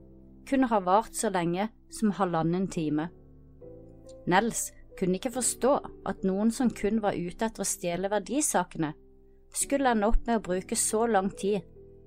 kunne 0.47 0.69
ha 0.71 0.79
vart 0.83 1.15
så 1.15 1.31
lenge 1.33 1.69
som 1.93 2.13
halvannen 2.17 2.67
time. 2.71 3.09
Nels 4.29 4.69
kunne 4.99 5.19
ikke 5.19 5.33
forstå 5.35 5.73
at 6.07 6.23
noen 6.27 6.51
som 6.55 6.71
kun 6.71 7.01
var 7.03 7.17
ute 7.17 7.47
etter 7.47 7.63
å 7.63 7.67
stjele 7.67 8.11
verdisakene, 8.11 8.93
skulle 9.55 9.91
ende 9.91 10.09
opp 10.09 10.21
med 10.27 10.39
å 10.39 10.45
bruke 10.49 10.75
så 10.79 11.05
lang 11.07 11.29
tid 11.31 11.63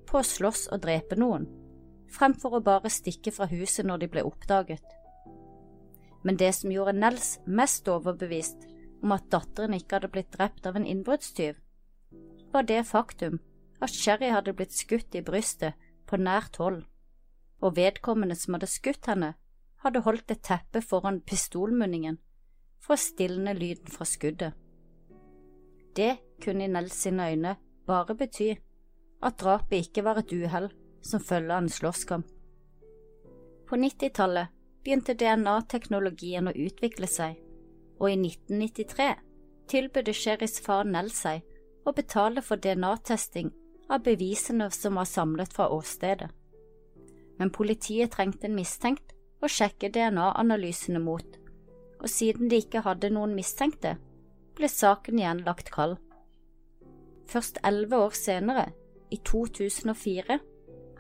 på 0.09 0.21
å 0.21 0.27
slåss 0.27 0.69
og 0.73 0.83
drepe 0.85 1.19
noen, 1.21 1.47
fremfor 2.13 2.59
å 2.59 2.65
bare 2.65 2.93
stikke 2.93 3.33
fra 3.35 3.49
huset 3.51 3.87
når 3.87 4.05
de 4.05 4.11
ble 4.13 4.25
oppdaget. 4.25 4.85
Men 6.25 6.37
det 6.41 6.51
som 6.57 6.73
gjorde 6.73 6.97
Nels 6.97 7.37
mest 7.47 7.89
overbevist 7.89 8.67
om 9.05 9.15
at 9.15 9.29
datteren 9.33 9.77
ikke 9.77 9.99
hadde 9.99 10.13
blitt 10.13 10.33
drept 10.35 10.67
av 10.67 10.77
en 10.77 10.89
innbruddstyv, 10.89 11.61
var 12.53 12.65
det 12.69 12.83
faktum 12.89 13.39
at 13.85 13.95
Sherry 13.95 14.33
hadde 14.33 14.57
blitt 14.57 14.75
skutt 14.75 15.15
i 15.15 15.23
brystet 15.23 15.77
på 16.09 16.19
nært 16.19 16.57
hold, 16.59 16.83
og 17.61 17.77
vedkommende 17.77 18.37
som 18.39 18.57
hadde 18.57 18.71
skutt 18.71 19.09
henne, 19.11 19.35
hadde 19.83 20.03
holdt 20.07 20.31
et 20.35 20.43
teppe 20.47 20.83
foran 20.83 21.21
pistolmunningen 21.27 22.19
for 22.83 22.95
å 22.95 23.03
stilne 23.03 23.55
lyden 23.55 23.91
fra 23.93 24.07
skuddet. 24.07 24.55
Det 25.95 26.17
kunne 26.43 26.67
i 26.67 26.71
Nels 26.71 26.95
sine 26.95 27.31
øyne 27.33 27.57
bare 27.87 28.15
bety 28.15 28.53
at 29.23 29.39
drapet 29.41 29.89
ikke 29.89 30.05
var 30.07 30.21
et 30.21 30.33
uhell 30.33 30.69
som 31.03 31.23
følge 31.23 31.55
av 31.55 31.65
en 31.65 31.73
slåsskamp. 31.73 32.27
På 33.69 33.77
90-tallet 33.77 34.55
begynte 34.85 35.17
DNA-teknologien 35.19 36.49
å 36.49 36.55
utvikle 36.57 37.09
seg, 37.11 37.37
og 37.99 38.13
i 38.13 38.17
1993 38.17 39.09
tilbød 39.69 40.13
Sherrys 40.15 40.61
far 40.65 40.87
Nell 40.89 41.11
seg 41.13 41.43
å 41.85 41.93
betale 41.93 42.43
for 42.45 42.61
DNA-testing 42.63 43.51
av 43.91 44.05
bevisene 44.07 44.71
som 44.73 44.97
var 45.01 45.09
samlet 45.09 45.53
fra 45.53 45.69
åstedet. 45.73 46.31
Men 47.39 47.53
politiet 47.55 48.13
trengte 48.15 48.49
en 48.49 48.57
mistenkt 48.59 49.15
å 49.43 49.51
sjekke 49.51 49.91
DNA-analysene 49.95 51.01
mot, 51.03 51.39
og 52.03 52.11
siden 52.11 52.51
de 52.51 52.59
ikke 52.63 52.83
hadde 52.87 53.13
noen 53.15 53.37
mistenkte, 53.37 53.97
ble 54.59 54.71
saken 54.71 55.21
igjen 55.21 55.45
lagt 55.47 55.71
kald. 55.75 55.99
Først 57.31 57.61
elleve 57.67 58.01
år 58.09 58.17
senere, 58.17 58.69
i 59.15 59.17
2004 59.25 60.39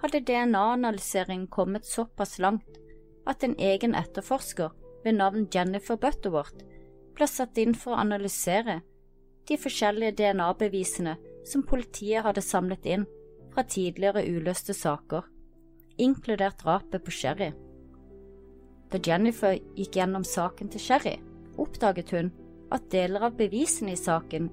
hadde 0.02 0.20
DNA-analyseringen 0.30 1.48
kommet 1.52 1.86
såpass 1.86 2.38
langt 2.38 2.78
at 3.28 3.44
en 3.44 3.56
egen 3.58 3.96
etterforsker 3.98 4.70
ved 5.04 5.18
navn 5.18 5.48
Jennifer 5.52 5.98
Butterworth 6.00 6.62
ble 7.16 7.26
satt 7.28 7.58
inn 7.58 7.74
for 7.74 7.94
å 7.94 8.02
analysere 8.04 8.80
de 9.48 9.58
forskjellige 9.60 10.16
DNA-bevisene 10.20 11.16
som 11.48 11.64
politiet 11.66 12.24
hadde 12.24 12.44
samlet 12.44 12.86
inn 12.86 13.06
fra 13.52 13.64
tidligere 13.64 14.24
uløste 14.28 14.76
saker, 14.76 15.24
inkludert 15.98 16.62
drapet 16.62 17.04
på 17.04 17.14
Sherry. 17.14 17.52
Da 18.88 19.00
Jennifer 19.04 19.58
gikk 19.76 19.98
gjennom 19.98 20.24
saken 20.24 20.70
til 20.72 20.82
Sherry, 20.82 21.16
oppdaget 21.60 22.12
hun 22.14 22.30
at 22.74 22.88
deler 22.92 23.28
av 23.28 23.36
bevisene 23.38 23.94
i 23.94 24.00
saken, 24.00 24.48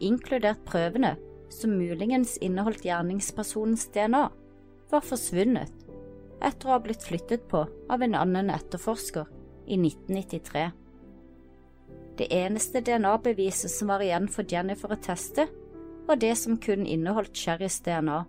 inkludert 0.00 0.62
prøvene 0.68 1.14
som 1.52 1.74
muligens 1.76 2.36
inneholdt 2.44 2.84
gjerningspersonens 2.86 3.88
DNA, 3.94 4.28
var 4.90 5.06
forsvunnet 5.06 5.72
etter 6.40 6.68
å 6.68 6.74
ha 6.74 6.80
blitt 6.82 7.04
flyttet 7.04 7.46
på 7.50 7.64
av 7.92 8.02
en 8.02 8.16
annen 8.16 8.50
etterforsker 8.52 9.28
i 9.70 9.76
1993. 9.76 10.70
Det 12.20 12.28
eneste 12.36 12.82
DNA-beviset 12.84 13.72
som 13.72 13.92
var 13.92 14.02
igjen 14.04 14.28
for 14.28 14.48
Jennifer 14.48 14.92
å 14.92 15.00
teste, 15.00 15.46
var 16.08 16.18
det 16.20 16.34
som 16.36 16.58
kun 16.60 16.86
inneholdt 16.88 17.36
Sherrys 17.36 17.78
DNA. 17.84 18.24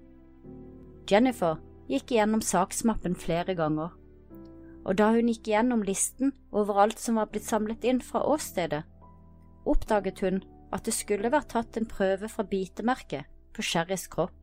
Jennifer 1.09 1.57
gikk 1.91 2.13
gjennom 2.15 2.41
saksmappen 2.45 3.17
flere 3.19 3.55
ganger, 3.59 3.91
og 4.85 4.97
da 4.97 5.11
hun 5.13 5.29
gikk 5.29 5.51
gjennom 5.51 5.83
listen 5.85 6.31
over 6.51 6.79
alt 6.85 6.99
som 6.99 7.19
var 7.19 7.29
blitt 7.31 7.45
samlet 7.45 7.83
inn 7.85 8.01
fra 8.05 8.23
åstedet, 8.25 8.83
oppdaget 9.67 10.23
hun 10.23 10.41
at 10.71 10.87
det 10.87 10.95
skulle 10.95 11.31
vært 11.33 11.51
tatt 11.51 11.77
en 11.77 11.89
prøve 11.89 12.29
fra 12.31 12.45
bitemerket 12.47 13.27
på 13.53 13.65
Sherrys 13.65 14.07
kropp. 14.07 14.37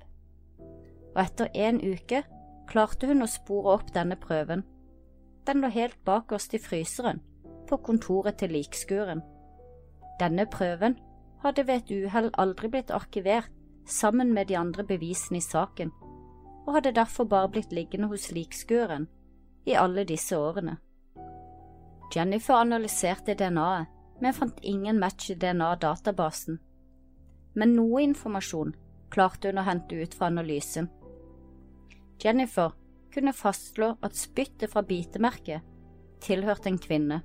og 1.14 1.22
etter 1.24 1.48
en 1.54 1.80
uke 1.80 2.22
klarte 2.68 3.08
hun 3.08 3.24
å 3.24 3.26
spore 3.26 3.72
opp 3.78 3.92
denne 3.94 4.14
prøven. 4.20 4.62
Den 5.48 5.62
lå 5.64 5.70
helt 5.72 5.96
bakerst 6.04 6.54
i 6.54 6.60
fryseren, 6.60 7.22
på 7.66 7.78
kontoret 7.82 8.38
til 8.38 8.52
likskuren. 8.52 9.22
Denne 10.20 10.44
prøven 10.46 10.98
hadde 11.42 11.64
ved 11.66 11.82
et 11.82 11.90
uhell 11.90 12.30
aldri 12.34 12.68
blitt 12.68 12.90
arkivert 12.90 13.50
sammen 13.86 14.34
med 14.34 14.48
de 14.48 14.56
andre 14.56 14.84
bevisene 14.84 15.40
i 15.40 15.44
saken, 15.44 15.90
og 16.68 16.74
hadde 16.76 16.92
derfor 16.92 17.24
bare 17.24 17.48
blitt 17.48 17.72
liggende 17.72 18.10
hos 18.10 18.28
likskuren 18.36 19.06
i 19.64 19.72
alle 19.72 20.04
disse 20.04 20.36
årene. 20.36 20.74
Jennifer 22.12 22.60
analyserte 22.60 23.34
DNA-et, 23.34 23.88
men 24.20 24.34
fant 24.34 24.58
ingen 24.66 24.98
match 24.98 25.30
i 25.30 25.36
DNA-databasen. 25.38 26.58
Men 27.54 27.76
noe 27.76 28.02
informasjon 28.02 28.74
klarte 29.14 29.48
hun 29.48 29.60
å 29.62 29.64
hente 29.64 29.96
ut 29.96 30.16
fra 30.18 30.26
analysen. 30.28 30.88
Jennifer 32.20 32.74
kunne 33.14 33.32
fastslå 33.32 33.92
at 34.04 34.18
spyttet 34.18 34.72
fra 34.72 34.82
bitemerket 34.82 35.62
tilhørte 36.24 36.68
en 36.68 36.80
kvinne. 36.82 37.20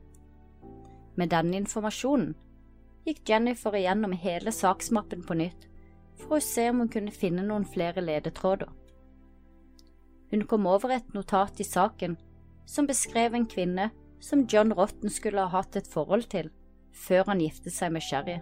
Med 1.17 1.33
denne 1.33 1.57
informasjonen 1.59 2.35
gikk 3.07 3.25
Jennifer 3.27 3.75
igjennom 3.75 4.13
hele 4.15 4.53
saksmappen 4.55 5.25
på 5.27 5.35
nytt 5.41 5.67
for 6.21 6.37
å 6.37 6.45
se 6.45 6.69
om 6.69 6.85
hun 6.85 6.93
kunne 6.93 7.11
finne 7.11 7.43
noen 7.43 7.65
flere 7.67 8.05
ledetråder. 8.05 8.69
Hun 10.33 10.47
kom 10.49 10.65
over 10.65 10.89
et 10.95 11.11
notat 11.13 11.59
i 11.61 11.65
saken 11.67 12.15
som 12.65 12.87
beskrev 12.89 13.35
en 13.37 13.45
kvinne 13.45 13.91
som 14.17 14.47
John 14.49 14.73
Rotten 14.73 15.13
skulle 15.13 15.43
ha 15.45 15.59
hatt 15.59 15.77
et 15.77 15.85
forhold 15.85 16.25
til 16.31 16.49
før 17.03 17.27
han 17.27 17.43
giftet 17.43 17.75
seg 17.75 17.93
med 17.93 18.01
Sherry. 18.01 18.39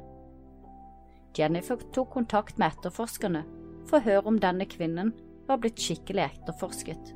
Jennifer 1.35 1.83
tok 1.91 2.13
kontakt 2.15 2.55
med 2.55 2.71
etterforskerne 2.71 3.43
for 3.89 3.99
å 3.99 4.05
høre 4.07 4.31
om 4.31 4.39
denne 4.39 4.69
kvinnen 4.71 5.11
var 5.49 5.59
blitt 5.59 5.83
skikkelig 5.83 6.29
etterforsket. 6.29 7.11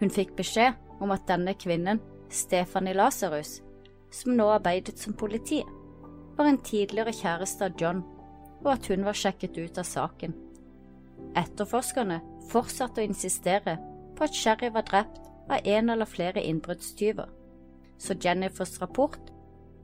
Hun 0.00 0.16
fikk 0.16 0.32
beskjed 0.40 0.80
om 1.04 1.12
at 1.12 1.28
denne 1.28 1.52
kvinnen, 1.52 2.00
Stephanie 2.32 2.96
Lasarus, 2.96 3.58
som 4.08 4.38
nå 4.40 4.48
arbeidet 4.56 4.96
som 4.96 5.12
politi, 5.12 5.60
var 6.38 6.48
en 6.48 6.64
tidligere 6.64 7.12
kjæreste 7.12 7.68
av 7.68 7.76
John, 7.76 8.06
og 8.64 8.72
at 8.78 8.88
hun 8.88 9.04
var 9.04 9.20
sjekket 9.20 9.60
ut 9.60 9.80
av 9.80 9.84
saken. 9.84 10.32
Etterforskerne 11.38 12.20
fortsatte 12.50 13.02
å 13.02 13.06
insistere 13.06 13.76
på 14.16 14.26
at 14.26 14.34
Sherry 14.34 14.70
var 14.74 14.88
drept 14.88 15.20
av 15.50 15.60
en 15.64 15.90
eller 15.90 16.08
flere 16.08 16.42
innbruddstyver 16.42 17.36
så 18.00 18.14
Jennifers 18.24 18.80
rapport 18.80 19.20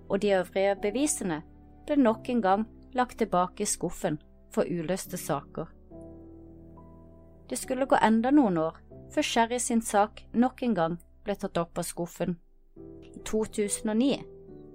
og 0.09 0.21
de 0.23 0.33
øvrige 0.39 0.77
bevisene 0.83 1.43
ble 1.87 1.97
nok 2.01 2.29
en 2.33 2.43
gang 2.43 2.65
lagt 2.97 3.19
tilbake 3.21 3.63
i 3.63 3.69
skuffen 3.69 4.19
for 4.55 4.65
uløste 4.65 5.17
saker. 5.21 5.67
Det 7.51 7.59
skulle 7.59 7.87
gå 7.87 7.99
enda 8.03 8.33
noen 8.33 8.59
år 8.59 8.79
før 9.15 9.23
Sherry 9.23 9.59
sin 9.59 9.83
sak 9.83 10.25
nok 10.33 10.63
en 10.63 10.75
gang 10.75 10.97
ble 11.25 11.37
tatt 11.37 11.59
opp 11.61 11.79
av 11.79 11.87
skuffen. 11.87 12.39
I 13.05 13.21
2009 13.29 14.25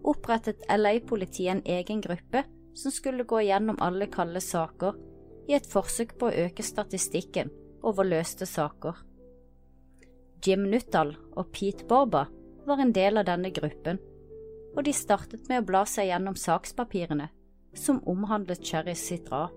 opprettet 0.07 0.61
LA-politiet 0.69 1.51
en 1.55 1.65
egen 1.65 2.01
gruppe 2.01 2.43
som 2.77 2.93
skulle 2.93 3.25
gå 3.27 3.41
gjennom 3.47 3.81
alle 3.81 4.07
kalde 4.11 4.41
saker 4.41 4.95
i 5.49 5.55
et 5.57 5.67
forsøk 5.67 6.15
på 6.19 6.29
å 6.29 6.45
øke 6.47 6.63
statistikken 6.65 7.51
over 7.83 8.07
løste 8.07 8.45
saker. 8.45 8.99
Jim 10.45 10.65
Nuttall 10.69 11.15
og 11.37 11.51
Pete 11.53 11.85
Borba 11.85 12.25
var 12.65 12.81
en 12.81 12.93
del 12.93 13.19
av 13.21 13.27
denne 13.29 13.51
gruppen, 13.53 13.99
og 14.75 14.85
de 14.85 14.93
startet 14.95 15.49
med 15.49 15.61
å 15.61 15.67
bla 15.67 15.83
seg 15.89 16.09
gjennom 16.09 16.37
sakspapirene 16.39 17.29
som 17.77 18.01
omhandlet 18.09 18.63
Cherry 18.65 18.95
sitt 18.97 19.27
drap. 19.29 19.53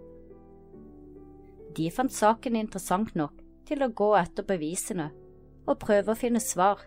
De 1.74 1.88
fant 1.90 2.12
saken 2.12 2.56
interessant 2.56 3.14
nok 3.18 3.40
til 3.66 3.82
å 3.82 3.90
gå 3.90 4.12
etter 4.18 4.46
bevisene 4.46 5.08
og 5.64 5.80
prøve 5.82 6.12
å 6.12 6.18
finne 6.18 6.42
svar 6.42 6.84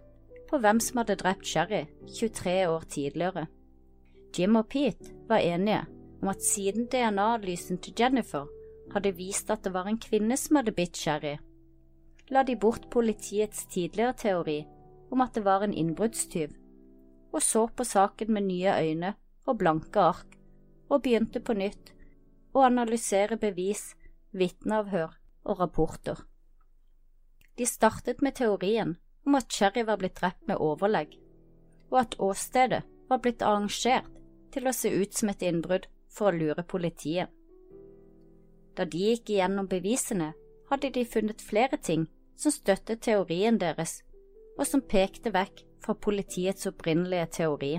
på 0.48 0.60
hvem 0.63 0.80
som 0.84 1.02
hadde 1.02 1.17
drept 1.19 1.48
Cherry 1.48 1.84
23 2.08 2.60
år 2.69 2.86
tidligere. 2.88 3.48
Jim 4.38 4.56
og 4.60 4.69
Pete 4.72 5.12
var 5.28 5.43
enige 5.43 5.82
om 6.22 6.30
at 6.32 6.45
siden 6.45 6.88
DNA-analysen 6.91 7.82
til 7.84 7.98
Jennifer 8.00 8.48
hadde 8.98 9.16
vist 9.18 9.52
at 9.54 9.64
det 9.66 9.74
var 9.76 9.88
en 9.90 10.00
kvinne 10.02 10.38
som 10.38 10.60
hadde 10.60 10.76
bitt 10.76 10.98
Sherry, 10.98 11.38
la 12.30 12.44
de 12.44 12.56
bort 12.60 12.90
politiets 12.92 13.66
tidligere 13.72 14.14
teori 14.14 14.58
om 15.12 15.22
at 15.24 15.38
det 15.38 15.46
var 15.46 15.64
en 15.64 15.74
innbruddstyv, 15.74 16.52
og 17.32 17.44
så 17.44 17.68
på 17.68 17.86
saken 17.88 18.34
med 18.34 18.50
nye 18.50 18.74
øyne 18.82 19.14
og 19.48 19.60
blanke 19.62 20.00
ark, 20.00 20.36
og 20.90 21.04
begynte 21.04 21.40
på 21.44 21.56
nytt 21.56 21.94
å 22.56 22.64
analysere 22.68 23.38
bevis, 23.40 23.94
vitneavhør 24.32 25.16
og 25.48 25.60
rapporter. 25.60 26.20
De 27.58 27.66
startet 27.66 28.22
med 28.22 28.38
teorien 28.38 28.96
om 29.26 29.36
at 29.36 29.52
Cherry 29.52 29.84
var 29.88 30.00
blitt 30.02 30.20
drept 30.20 30.44
med 30.48 30.60
overlegg, 30.64 31.16
og 31.92 32.00
at 32.04 32.20
åstedet 32.20 32.84
var 33.10 33.24
blitt 33.24 33.44
arrangert 33.44 34.12
til 34.52 34.68
å 34.68 34.76
se 34.76 34.92
ut 34.92 35.16
som 35.16 35.32
et 35.32 35.44
innbrudd 35.44 35.88
for 36.12 36.32
å 36.32 36.38
lure 36.38 36.64
politiet. 36.64 37.32
Da 38.78 38.86
de 38.86 39.00
gikk 39.12 39.32
igjennom 39.34 39.68
bevisene, 39.70 40.34
hadde 40.70 40.92
de 40.94 41.06
funnet 41.06 41.42
flere 41.42 41.80
ting 41.82 42.06
som 42.38 42.54
støttet 42.54 43.02
teorien 43.08 43.58
deres 43.58 44.02
og 44.58 44.66
som 44.66 44.82
pekte 44.82 45.32
vekk 45.34 45.63
fra 45.84 45.94
politiets 45.94 46.68
opprinnelige 46.70 47.28
teori. 47.40 47.74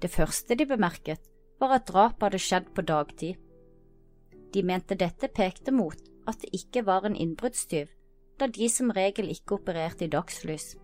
Det 0.00 0.10
første 0.12 0.56
de 0.56 0.66
bemerket, 0.68 1.20
var 1.60 1.78
at 1.78 1.86
drapet 1.88 2.26
hadde 2.26 2.40
skjedd 2.42 2.72
på 2.76 2.84
dagtid. 2.84 3.36
De 4.52 4.62
mente 4.64 4.96
dette 4.96 5.28
pekte 5.32 5.72
mot 5.72 6.00
at 6.28 6.40
det 6.42 6.52
ikke 6.56 6.84
var 6.84 7.06
en 7.06 7.16
innbruddstyv, 7.16 7.88
da 8.36 8.48
de 8.52 8.68
som 8.68 8.92
regel 8.92 9.30
ikke 9.32 9.56
opererte 9.56 10.04
i 10.04 10.12
dagslys. 10.12 10.74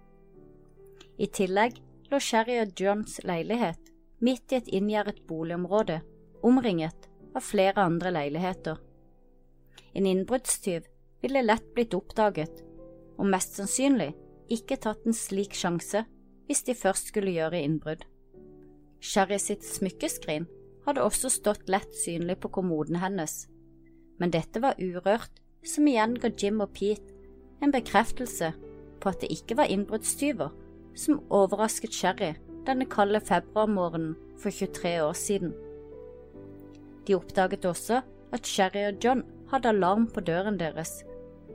I 1.21 1.29
tillegg 1.29 1.77
lå 2.09 2.21
Sherry 2.21 2.57
og 2.63 2.73
Johns 2.81 3.19
leilighet 3.29 3.93
midt 4.25 4.53
i 4.53 4.61
et 4.61 4.71
inngjerdet 4.73 5.25
boligområde, 5.29 6.01
omringet 6.43 7.09
av 7.35 7.45
flere 7.45 7.85
andre 7.85 8.13
leiligheter. 8.15 8.81
En 9.95 10.07
innbruddstyv 10.09 10.87
ville 11.23 11.45
lett 11.45 11.69
blitt 11.77 11.95
oppdaget, 11.95 12.63
og 13.19 13.29
mest 13.31 13.59
sannsynlig 13.59 14.13
ikke 14.53 14.81
tatt 14.81 15.07
en 15.07 15.17
slik 15.17 15.55
sjanse 15.57 16.05
hvis 16.49 16.65
de 16.67 16.75
først 16.77 17.13
skulle 17.13 17.35
gjøre 17.35 17.61
innbrudd. 17.63 18.03
Sherry 19.03 19.39
sitt 19.43 19.65
smykkeskrin 19.67 20.49
hadde 20.87 21.05
også 21.05 21.31
stått 21.31 21.71
lett 21.71 21.95
synlig 22.03 22.39
på 22.43 22.51
kommoden 22.55 22.99
hennes, 23.03 23.47
men 24.19 24.35
dette 24.35 24.63
var 24.63 24.79
urørt, 24.83 25.41
som 25.63 25.87
igjen 25.87 26.17
ga 26.19 26.31
Jim 26.35 26.61
og 26.63 26.73
Pete 26.75 27.15
en 27.63 27.73
bekreftelse 27.75 28.51
på 29.03 29.11
at 29.11 29.21
det 29.23 29.31
ikke 29.35 29.57
var 29.59 29.71
innbruddstyver 29.71 30.51
som 30.99 31.23
overrasket 31.31 31.95
Sherry 31.95 32.33
denne 32.67 32.87
kalde 32.91 33.21
februarmorgenen 33.23 34.17
for 34.39 34.51
23 34.51 34.97
år 35.03 35.15
siden. 35.19 35.55
De 37.07 37.15
oppdaget 37.15 37.65
også 37.67 38.03
at 38.33 38.47
Sherry 38.47 38.85
og 38.91 38.99
John 39.05 39.23
hadde 39.53 39.73
alarm 39.73 40.09
på 40.11 40.25
døren 40.25 40.59
deres, 40.61 41.03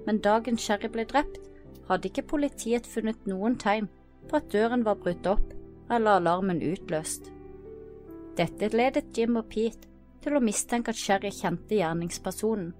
men 0.06 0.22
dagen 0.24 0.58
Sherry 0.62 0.90
ble 0.94 1.06
drept, 1.10 1.42
hadde 1.90 2.10
ikke 2.10 2.28
politiet 2.34 2.88
funnet 2.88 3.28
noen 3.28 3.58
tegn 3.60 3.90
på 4.28 4.40
at 4.40 4.50
døren 4.54 4.84
var 4.86 5.00
brutt 5.02 5.28
opp 5.28 5.54
eller 5.90 6.20
alarmen 6.20 6.62
utløst. 6.64 7.32
Dette 8.38 8.70
ledet 8.74 9.18
Jim 9.18 9.40
og 9.40 9.48
Pete 9.50 9.88
til 10.22 10.38
å 10.38 10.44
mistenke 10.44 10.94
at 10.94 11.00
Sherry 11.00 11.32
kjente 11.34 11.80
gjerningspersonen, 11.80 12.74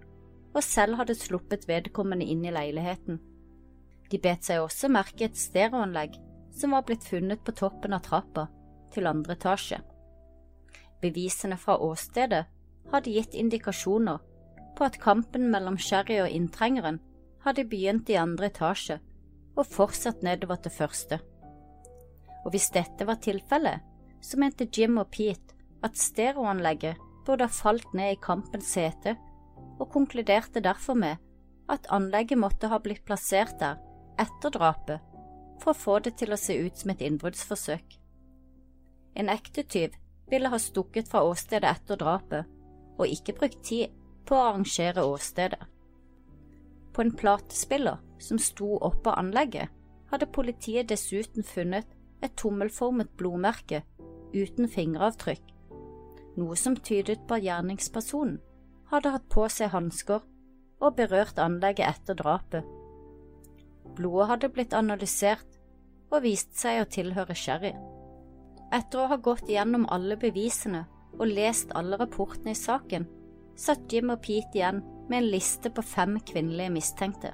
og 0.54 0.64
selv 0.66 1.00
hadde 1.00 1.16
sluppet 1.18 1.68
vedkommende 1.70 2.26
inn 2.26 2.44
i 2.46 2.54
leiligheten. 2.54 3.20
De 4.12 4.20
bet 4.22 4.48
seg 4.48 4.64
også 4.64 4.90
merke 4.92 5.28
et 5.28 5.38
stereoanlegg 5.40 6.16
som 6.58 6.74
var 6.74 6.86
blitt 6.88 7.06
funnet 7.06 7.44
på 7.46 7.54
toppen 7.58 7.94
av 7.94 8.06
trappa 8.06 8.48
til 8.94 9.08
andre 9.10 9.36
etasje. 9.38 9.80
Bevisene 11.02 11.58
fra 11.62 11.78
åstedet 11.84 12.46
hadde 12.92 13.14
gitt 13.14 13.36
indikasjoner 13.38 14.24
på 14.78 14.86
at 14.86 15.00
kampen 15.02 15.50
mellom 15.52 15.78
Sherry 15.82 16.20
og 16.22 16.32
inntrengeren 16.32 17.02
hadde 17.46 17.66
begynt 17.70 18.10
i 18.12 18.20
andre 18.20 18.52
etasje 18.52 19.00
og 19.58 19.66
fortsatt 19.66 20.24
nedover 20.26 20.60
til 20.62 20.74
første. 20.74 21.20
Og 22.46 22.54
hvis 22.54 22.70
dette 22.76 23.08
var 23.08 23.20
tilfellet, 23.24 23.82
så 24.22 24.40
mente 24.40 24.70
Jim 24.70 25.00
og 25.02 25.10
Pete 25.14 25.56
at 25.86 25.98
stereoanlegget 25.98 27.02
burde 27.26 27.48
ha 27.48 27.54
falt 27.54 27.90
ned 27.98 28.16
i 28.16 28.22
kampens 28.22 28.70
sete, 28.78 29.18
og 29.78 29.92
konkluderte 29.94 30.64
derfor 30.64 30.98
med 30.98 31.18
at 31.70 31.90
anlegget 31.94 32.40
måtte 32.40 32.70
ha 32.72 32.80
blitt 32.82 33.04
plassert 33.06 33.60
der 33.60 33.82
etter 34.18 34.54
drapet 34.54 35.04
for 35.62 35.74
å 35.74 35.78
få 35.78 35.98
det 36.06 36.16
til 36.22 36.34
å 36.34 36.40
se 36.40 36.56
ut 36.58 36.78
som 36.78 36.94
et 36.94 37.02
innbruddsforsøk. 37.06 37.98
En 39.18 39.30
ekte 39.34 39.66
tyv 39.66 39.98
ville 40.30 40.50
ha 40.54 40.60
stukket 40.62 41.10
fra 41.10 41.24
åstedet 41.26 41.70
etter 41.70 42.00
drapet, 42.00 42.46
og 42.98 43.14
ikke 43.14 43.36
brukt 43.38 43.62
tid 43.66 43.94
på 44.28 44.36
å 44.36 44.50
arrangere 44.52 45.06
åstedet. 45.08 45.62
På 46.94 47.04
en 47.04 47.14
platespiller 47.16 48.02
som 48.20 48.40
sto 48.42 48.76
oppå 48.82 49.14
anlegget, 49.16 49.70
hadde 50.12 50.30
politiet 50.32 50.90
dessuten 50.90 51.44
funnet 51.44 51.88
et 52.24 52.36
tommelformet 52.40 53.12
blodmerke 53.20 53.84
uten 54.34 54.70
fingeravtrykk, 54.72 55.44
noe 56.38 56.56
som 56.60 56.78
tydet 56.78 57.24
på 57.28 57.38
at 57.38 57.46
gjerningspersonen 57.46 58.40
hadde 58.92 59.12
hatt 59.14 59.28
på 59.34 59.46
seg 59.52 59.74
hansker 59.74 60.24
og 60.78 60.96
berørt 60.98 61.40
anlegget 61.42 61.90
etter 61.90 62.18
drapet. 62.18 62.64
Blodet 63.98 64.30
hadde 64.32 64.52
blitt 64.54 64.76
analysert 64.78 65.58
og 66.12 66.24
viste 66.24 66.56
seg 66.60 66.82
å 66.82 66.90
tilhøre 66.92 67.36
Sherry. 67.36 67.74
Etter 68.74 69.04
å 69.04 69.10
ha 69.12 69.18
gått 69.18 69.50
gjennom 69.52 69.88
alle 69.92 70.18
bevisene 70.20 70.86
og 71.18 71.28
lest 71.32 71.72
alle 71.76 71.98
rapportene 72.00 72.54
i 72.54 72.60
saken, 72.60 73.08
satt 73.58 73.90
Jim 73.92 74.12
og 74.14 74.22
Pete 74.26 74.60
igjen 74.60 74.84
med 75.10 75.22
en 75.22 75.30
liste 75.34 75.72
på 75.74 75.84
fem 75.86 76.18
kvinnelige 76.28 76.74
mistenkte. 76.74 77.34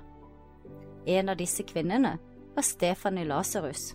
En 1.10 1.30
av 1.30 1.40
disse 1.40 1.66
kvinnene 1.68 2.16
var 2.56 2.66
Stephanie 2.66 3.28
Lasarus. 3.28 3.92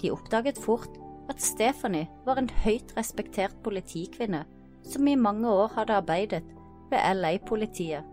De 0.00 0.10
oppdaget 0.12 0.58
fort 0.60 0.98
at 1.30 1.40
Stephanie 1.40 2.08
var 2.26 2.40
en 2.40 2.50
høyt 2.64 2.92
respektert 2.96 3.56
politikvinne 3.64 4.44
som 4.84 5.08
i 5.08 5.16
mange 5.16 5.48
år 5.48 5.72
hadde 5.76 5.96
arbeidet 6.00 6.42
ved 6.90 7.04
LA-politiet. 7.14 8.04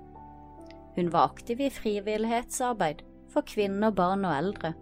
Hun 0.95 1.11
var 1.13 1.31
aktiv 1.31 1.59
i 1.61 1.69
frivillighetsarbeid 1.73 3.03
for 3.33 3.45
kvinner, 3.45 3.91
barn 3.91 4.25
og 4.25 4.37
eldre, 4.37 4.73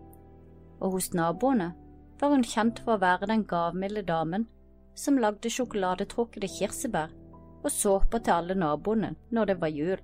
og 0.79 0.97
hos 0.97 1.13
naboene 1.13 1.73
var 2.19 2.31
hun 2.31 2.45
kjent 2.45 2.79
for 2.83 2.95
å 2.95 3.01
være 3.01 3.29
den 3.31 3.43
gavmilde 3.47 4.05
damen 4.07 4.47
som 4.95 5.19
lagde 5.19 5.51
sjokoladetrukne 5.51 6.47
kirsebær 6.47 7.11
og 7.65 7.73
såper 7.73 8.21
til 8.21 8.35
alle 8.35 8.55
naboene 8.57 9.15
når 9.33 9.51
det 9.51 9.57
var 9.61 9.73
jul. 9.73 10.01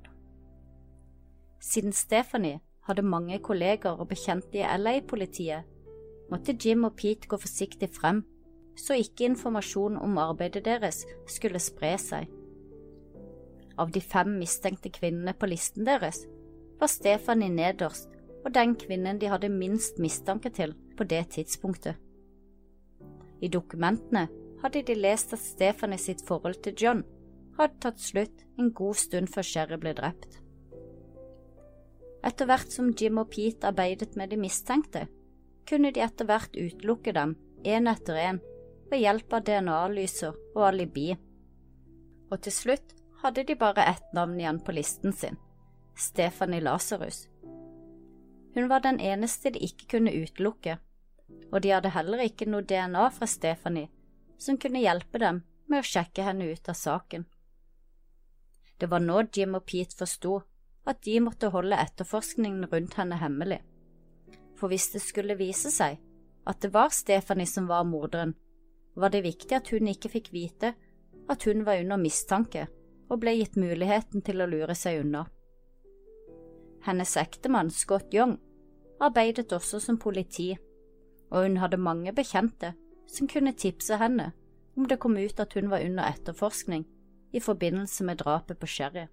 Siden 1.61 1.93
Stephanie 1.93 2.59
hadde 2.87 3.05
mange 3.05 3.37
kolleger 3.39 3.99
og 4.01 4.09
bekjente 4.09 4.57
i 4.57 4.65
LA-politiet, 4.65 5.67
måtte 6.31 6.57
Jim 6.57 6.87
og 6.87 6.95
Pete 6.97 7.29
gå 7.29 7.37
forsiktig 7.37 7.91
frem, 7.93 8.23
så 8.77 8.97
ikke 8.97 9.27
informasjon 9.29 9.99
om 10.01 10.17
arbeidet 10.17 10.65
deres 10.65 11.03
skulle 11.29 11.61
spre 11.61 11.93
seg. 12.01 12.25
Av 13.77 13.91
de 13.93 14.01
fem 14.01 14.33
mistenkte 14.39 14.89
kvinnene 14.93 15.35
på 15.37 15.49
listen 15.51 15.85
deres 15.85 16.23
var 16.81 16.89
Stephanie 16.89 17.51
nederst 17.53 18.09
og 18.41 18.53
den 18.55 18.73
kvinnen 18.79 19.19
de 19.21 19.29
hadde 19.29 19.53
minst 19.53 19.99
mistanke 20.01 20.49
til 20.49 20.73
på 20.97 21.05
det 21.05 21.27
tidspunktet. 21.35 21.95
I 23.41 23.47
dokumentene 23.47 24.27
hadde 24.63 24.83
de 24.85 24.95
lest 24.97 25.33
at 25.33 25.41
Stephanie 25.41 26.01
sitt 26.01 26.25
forhold 26.25 26.61
til 26.65 26.77
John 26.77 27.03
hadde 27.57 27.79
tatt 27.83 27.99
slutt 28.01 28.45
en 28.59 28.71
god 28.75 28.99
stund 28.99 29.31
før 29.31 29.47
Sherry 29.47 29.79
ble 29.81 29.93
drept. 29.97 30.39
Etter 32.21 32.45
hvert 32.45 32.69
som 32.73 32.91
Jim 32.97 33.17
og 33.17 33.31
Pete 33.33 33.71
arbeidet 33.71 34.15
med 34.19 34.29
de 34.29 34.37
mistenkte, 34.37 35.07
kunne 35.67 35.91
de 35.93 36.03
etter 36.05 36.27
hvert 36.29 36.53
utelukke 36.57 37.13
dem, 37.17 37.35
én 37.65 37.89
etter 37.89 38.17
én, 38.17 38.41
ved 38.91 39.01
hjelp 39.01 39.33
av 39.33 39.45
DNA-lyser 39.47 40.37
og 40.55 40.65
alibi. 40.67 41.11
Og 42.29 42.37
til 42.43 42.53
slutt 42.53 42.93
hadde 43.23 43.45
de 43.47 43.55
bare 43.57 43.87
ett 43.89 44.13
navn 44.13 44.37
igjen 44.39 44.61
på 44.61 44.75
listen 44.75 45.13
sin, 45.13 45.39
Stephanie 45.97 46.61
Lasarus. 46.61 47.25
Hun 48.53 48.67
var 48.69 48.83
den 48.83 48.99
eneste 48.99 49.53
de 49.53 49.63
ikke 49.63 49.95
kunne 49.95 50.13
utelukke, 50.13 50.77
og 51.51 51.61
de 51.63 51.71
hadde 51.71 51.93
heller 51.95 52.25
ikke 52.25 52.49
noe 52.49 52.65
DNA 52.67 53.07
fra 53.15 53.27
Stephanie 53.29 53.89
som 54.41 54.57
kunne 54.57 54.81
hjelpe 54.81 55.21
dem 55.21 55.43
med 55.69 55.83
å 55.83 55.87
sjekke 55.87 56.25
henne 56.25 56.49
ut 56.49 56.69
av 56.69 56.77
saken. 56.77 57.27
Det 58.81 58.89
var 58.89 59.03
nå 59.03 59.19
Jim 59.29 59.53
og 59.53 59.67
Pete 59.69 59.93
forsto 59.93 60.39
at 60.89 61.03
de 61.05 61.19
måtte 61.21 61.51
holde 61.53 61.77
etterforskningen 61.77 62.65
rundt 62.71 62.95
henne 62.97 63.19
hemmelig. 63.21 63.59
For 64.57 64.71
hvis 64.71 64.87
det 64.95 65.03
skulle 65.05 65.37
vise 65.37 65.69
seg 65.69 65.99
at 66.49 66.63
det 66.63 66.71
var 66.73 66.89
Stephanie 66.89 67.45
som 67.45 67.67
var 67.69 67.85
morderen, 67.85 68.33
var 68.97 69.13
det 69.13 69.21
viktig 69.23 69.53
at 69.53 69.69
hun 69.69 69.91
ikke 69.91 70.09
fikk 70.09 70.31
vite 70.33 70.73
at 71.29 71.45
hun 71.45 71.61
var 71.67 71.77
under 71.83 72.01
mistanke 72.01 72.65
og 73.11 73.21
ble 73.21 73.35
gitt 73.37 73.59
muligheten 73.59 74.25
til 74.25 74.41
å 74.41 74.49
lure 74.49 74.73
seg 74.75 75.03
unna. 75.03 75.27
Hennes 76.81 77.13
ektemann, 77.21 77.69
Scott 77.69 78.15
Young, 78.15 78.39
arbeidet 78.97 79.53
også 79.53 79.77
som 79.83 79.99
politi, 80.01 80.55
og 81.29 81.45
hun 81.45 81.59
hadde 81.61 81.77
mange 81.77 82.13
bekjente 82.17 82.73
som 83.05 83.29
kunne 83.29 83.53
tipse 83.53 84.01
henne 84.01 84.31
om 84.73 84.87
det 84.89 84.97
kom 85.03 85.19
ut 85.19 85.39
at 85.39 85.53
hun 85.53 85.69
var 85.69 85.85
under 85.85 86.09
etterforskning 86.09 86.87
i 87.31 87.39
forbindelse 87.39 88.03
med 88.03 88.21
drapet 88.21 88.59
på 88.59 88.67
Sherry. 88.67 89.07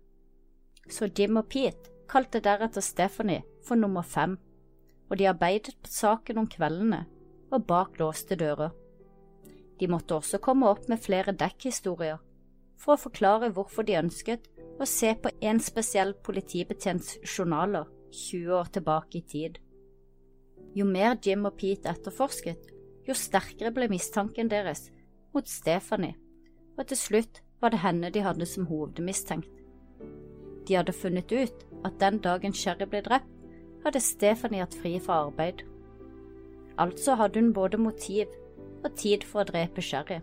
Så 0.88 1.08
Jim 1.18 1.36
og 1.36 1.48
Pete 1.52 1.92
kalte 2.08 2.40
deretter 2.40 2.84
Stephanie 2.84 3.44
for 3.64 3.76
nummer 3.76 4.02
fem, 4.02 4.38
og 5.08 5.18
de 5.18 5.28
arbeidet 5.28 5.76
på 5.82 5.90
saken 5.92 6.38
om 6.38 6.48
kveldene 6.48 7.04
og 7.50 7.66
bak 7.66 7.98
låste 8.00 8.36
dører. 8.36 8.72
De 9.80 9.88
måtte 9.88 10.16
også 10.16 10.40
komme 10.42 10.68
opp 10.68 10.88
med 10.88 11.00
flere 11.00 11.32
dekkhistorier 11.36 12.18
for 12.78 12.94
å 12.94 13.02
forklare 13.02 13.50
hvorfor 13.54 13.86
de 13.86 13.98
ønsket 13.98 14.46
å 14.78 14.86
se 14.86 15.12
på 15.18 15.32
en 15.42 15.60
spesiell 15.62 16.14
politibetjents 16.26 17.16
journaler 17.24 17.88
20 18.14 18.54
år 18.58 18.70
tilbake 18.74 19.18
i 19.18 19.26
tid. 19.26 19.58
Jo 20.76 20.86
mer 20.86 21.16
Jim 21.24 21.46
og 21.48 21.56
Pete 21.58 21.90
etterforsket, 21.90 22.70
jo 23.08 23.16
sterkere 23.16 23.72
ble 23.74 23.88
mistanken 23.90 24.50
deres 24.52 24.88
mot 25.34 25.48
Stephanie, 25.48 26.14
og 26.78 26.86
til 26.90 27.00
slutt 27.00 27.42
var 27.60 27.70
det 27.70 27.82
henne 27.82 28.10
de 28.10 28.22
hadde 28.22 28.46
som 28.46 28.66
hovedmistenkt. 28.66 29.50
De 30.68 30.76
hadde 30.76 30.92
funnet 30.92 31.32
ut 31.32 31.64
at 31.84 31.98
den 32.00 32.18
dagen 32.24 32.54
Sherry 32.54 32.86
ble 32.86 33.00
drept, 33.02 33.30
hadde 33.84 34.02
Stephanie 34.02 34.60
hatt 34.60 34.76
fri 34.76 34.98
fra 35.00 35.22
arbeid. 35.26 35.62
Altså 36.78 37.14
hadde 37.18 37.40
hun 37.40 37.54
både 37.54 37.78
motiv 37.80 38.26
og 38.84 38.94
tid 38.96 39.24
for 39.26 39.42
å 39.42 39.48
drepe 39.48 39.82
Sherry. 39.82 40.20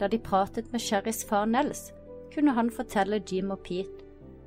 Da 0.00 0.08
de 0.12 0.18
pratet 0.20 0.72
med 0.72 0.82
Sherrys 0.82 1.22
far 1.24 1.46
Nels, 1.46 1.90
kunne 2.34 2.52
han 2.56 2.72
fortelle 2.74 3.22
Jim 3.24 3.52
og 3.54 3.62
Pete 3.64 4.04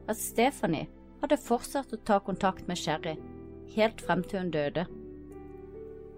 at 0.10 0.18
Stephanie 0.18 0.90
hadde 1.22 1.42
fortsatt 1.42 1.94
å 1.94 2.02
ta 2.06 2.20
kontakt 2.22 2.68
med 2.68 2.78
Sherry 2.78 3.16
helt 3.76 4.02
frem 4.02 4.24
til 4.24 4.44
hun 4.44 4.52
døde. 4.54 4.86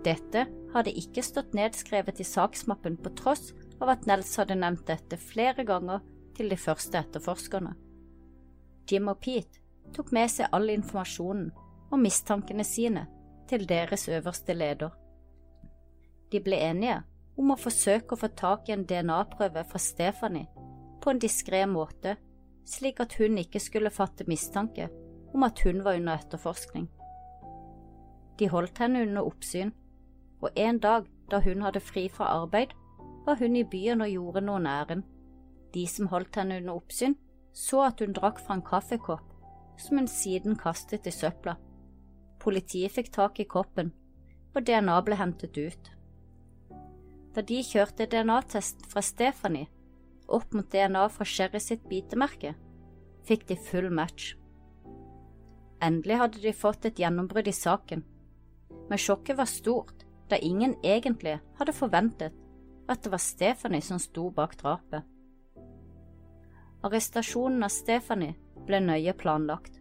Dette 0.06 0.48
hadde 0.74 0.96
ikke 0.98 1.24
stått 1.24 1.56
nedskrevet 1.58 2.20
i 2.20 2.28
saksmappen 2.28 2.98
på 3.02 3.12
tross 3.20 3.52
av 3.82 3.90
at 3.96 4.06
Nels 4.10 4.32
hadde 4.38 4.58
nevnt 4.60 4.86
dette 4.88 5.18
flere 5.18 5.66
ganger 5.68 6.04
til 6.38 6.52
de 6.52 6.58
første 6.60 7.00
etterforskerne. 7.02 7.74
Jim 8.90 9.10
og 9.12 9.20
Pete 9.24 9.62
tok 9.96 10.12
med 10.16 10.32
seg 10.32 10.54
all 10.56 10.70
informasjonen 10.72 11.50
og 11.92 12.00
mistankene 12.00 12.66
sine 12.68 13.08
til 13.50 13.66
deres 13.68 14.08
øverste 14.10 14.56
leder. 14.56 14.92
De 16.32 16.40
ble 16.40 16.62
enige 16.64 17.02
om 17.40 17.52
å 17.52 17.60
forsøke 17.60 18.16
å 18.16 18.22
få 18.22 18.30
tak 18.38 18.70
i 18.70 18.76
en 18.76 18.86
DNA-prøve 18.88 19.66
fra 19.68 19.82
Stephanie 19.82 20.48
på 21.02 21.12
en 21.12 21.20
diskré 21.20 21.64
måte, 21.68 22.16
slik 22.68 23.02
at 23.04 23.18
hun 23.20 23.40
ikke 23.42 23.60
skulle 23.60 23.92
fatte 23.92 24.28
mistanke 24.30 24.88
om 25.34 25.44
at 25.48 25.60
hun 25.66 25.82
var 25.84 25.98
under 25.98 26.22
etterforskning. 26.22 26.88
De 28.40 28.50
holdt 28.52 28.78
henne 28.82 29.02
under 29.08 29.26
oppsyn, 29.28 29.74
og 30.42 30.56
en 30.56 30.80
dag 30.82 31.10
da 31.32 31.42
hun 31.42 31.66
hadde 31.66 31.82
fri 31.84 32.08
fra 32.10 32.30
arbeid, 32.42 32.74
var 33.26 33.40
hun 33.40 33.56
i 33.56 33.66
byen 33.68 34.02
og 34.02 34.12
gjorde 34.12 34.46
noen 34.46 34.68
ærend. 34.68 35.04
De 35.74 35.86
som 35.88 36.10
holdt 36.12 36.36
henne 36.36 36.58
under 36.62 36.80
oppsyn, 36.80 37.16
så 37.54 37.86
at 37.88 38.02
hun 38.02 38.16
drakk 38.16 38.40
fra 38.44 38.58
en 38.58 38.66
kaffekopp 38.66 39.28
som 39.80 39.98
hun 39.98 40.08
siden 40.08 40.58
kastet 40.60 41.08
i 41.08 41.14
søpla. 41.16 41.56
Politiet 42.42 42.94
fikk 42.96 43.12
tak 43.14 43.40
i 43.40 43.48
koppen, 43.50 43.92
og 44.56 44.66
DNA 44.68 44.98
ble 45.06 45.18
hentet 45.20 45.58
ut. 45.58 45.92
Da 47.36 47.44
de 47.48 47.62
kjørte 47.64 48.10
DNA-testen 48.12 48.90
fra 48.92 49.04
Stephanie 49.06 49.70
opp 50.32 50.54
mot 50.56 50.68
DNA 50.72 51.06
fra 51.12 51.28
Sherry 51.28 51.60
sitt 51.60 51.84
bitemerke, 51.90 52.54
fikk 53.28 53.48
de 53.50 53.58
full 53.60 53.90
match. 53.92 54.34
Endelig 55.84 56.20
hadde 56.22 56.44
de 56.44 56.54
fått 56.56 56.86
et 56.88 57.00
gjennombrudd 57.00 57.50
i 57.50 57.56
saken, 57.56 58.04
men 58.90 59.02
sjokket 59.02 59.40
var 59.40 59.50
stort 59.50 60.06
da 60.32 60.40
ingen 60.40 60.78
egentlig 60.84 61.40
hadde 61.60 61.76
forventet 61.76 62.36
at 62.92 63.04
det 63.04 63.12
var 63.14 63.24
Stephanie 63.24 63.84
som 63.86 64.00
sto 64.00 64.30
bak 64.36 64.58
drapet. 64.60 65.08
Arrestasjonen 66.86 67.64
av 67.64 67.74
Stephanie 67.74 68.36
ble 68.66 68.82
nøye 68.82 69.14
planlagt, 69.18 69.78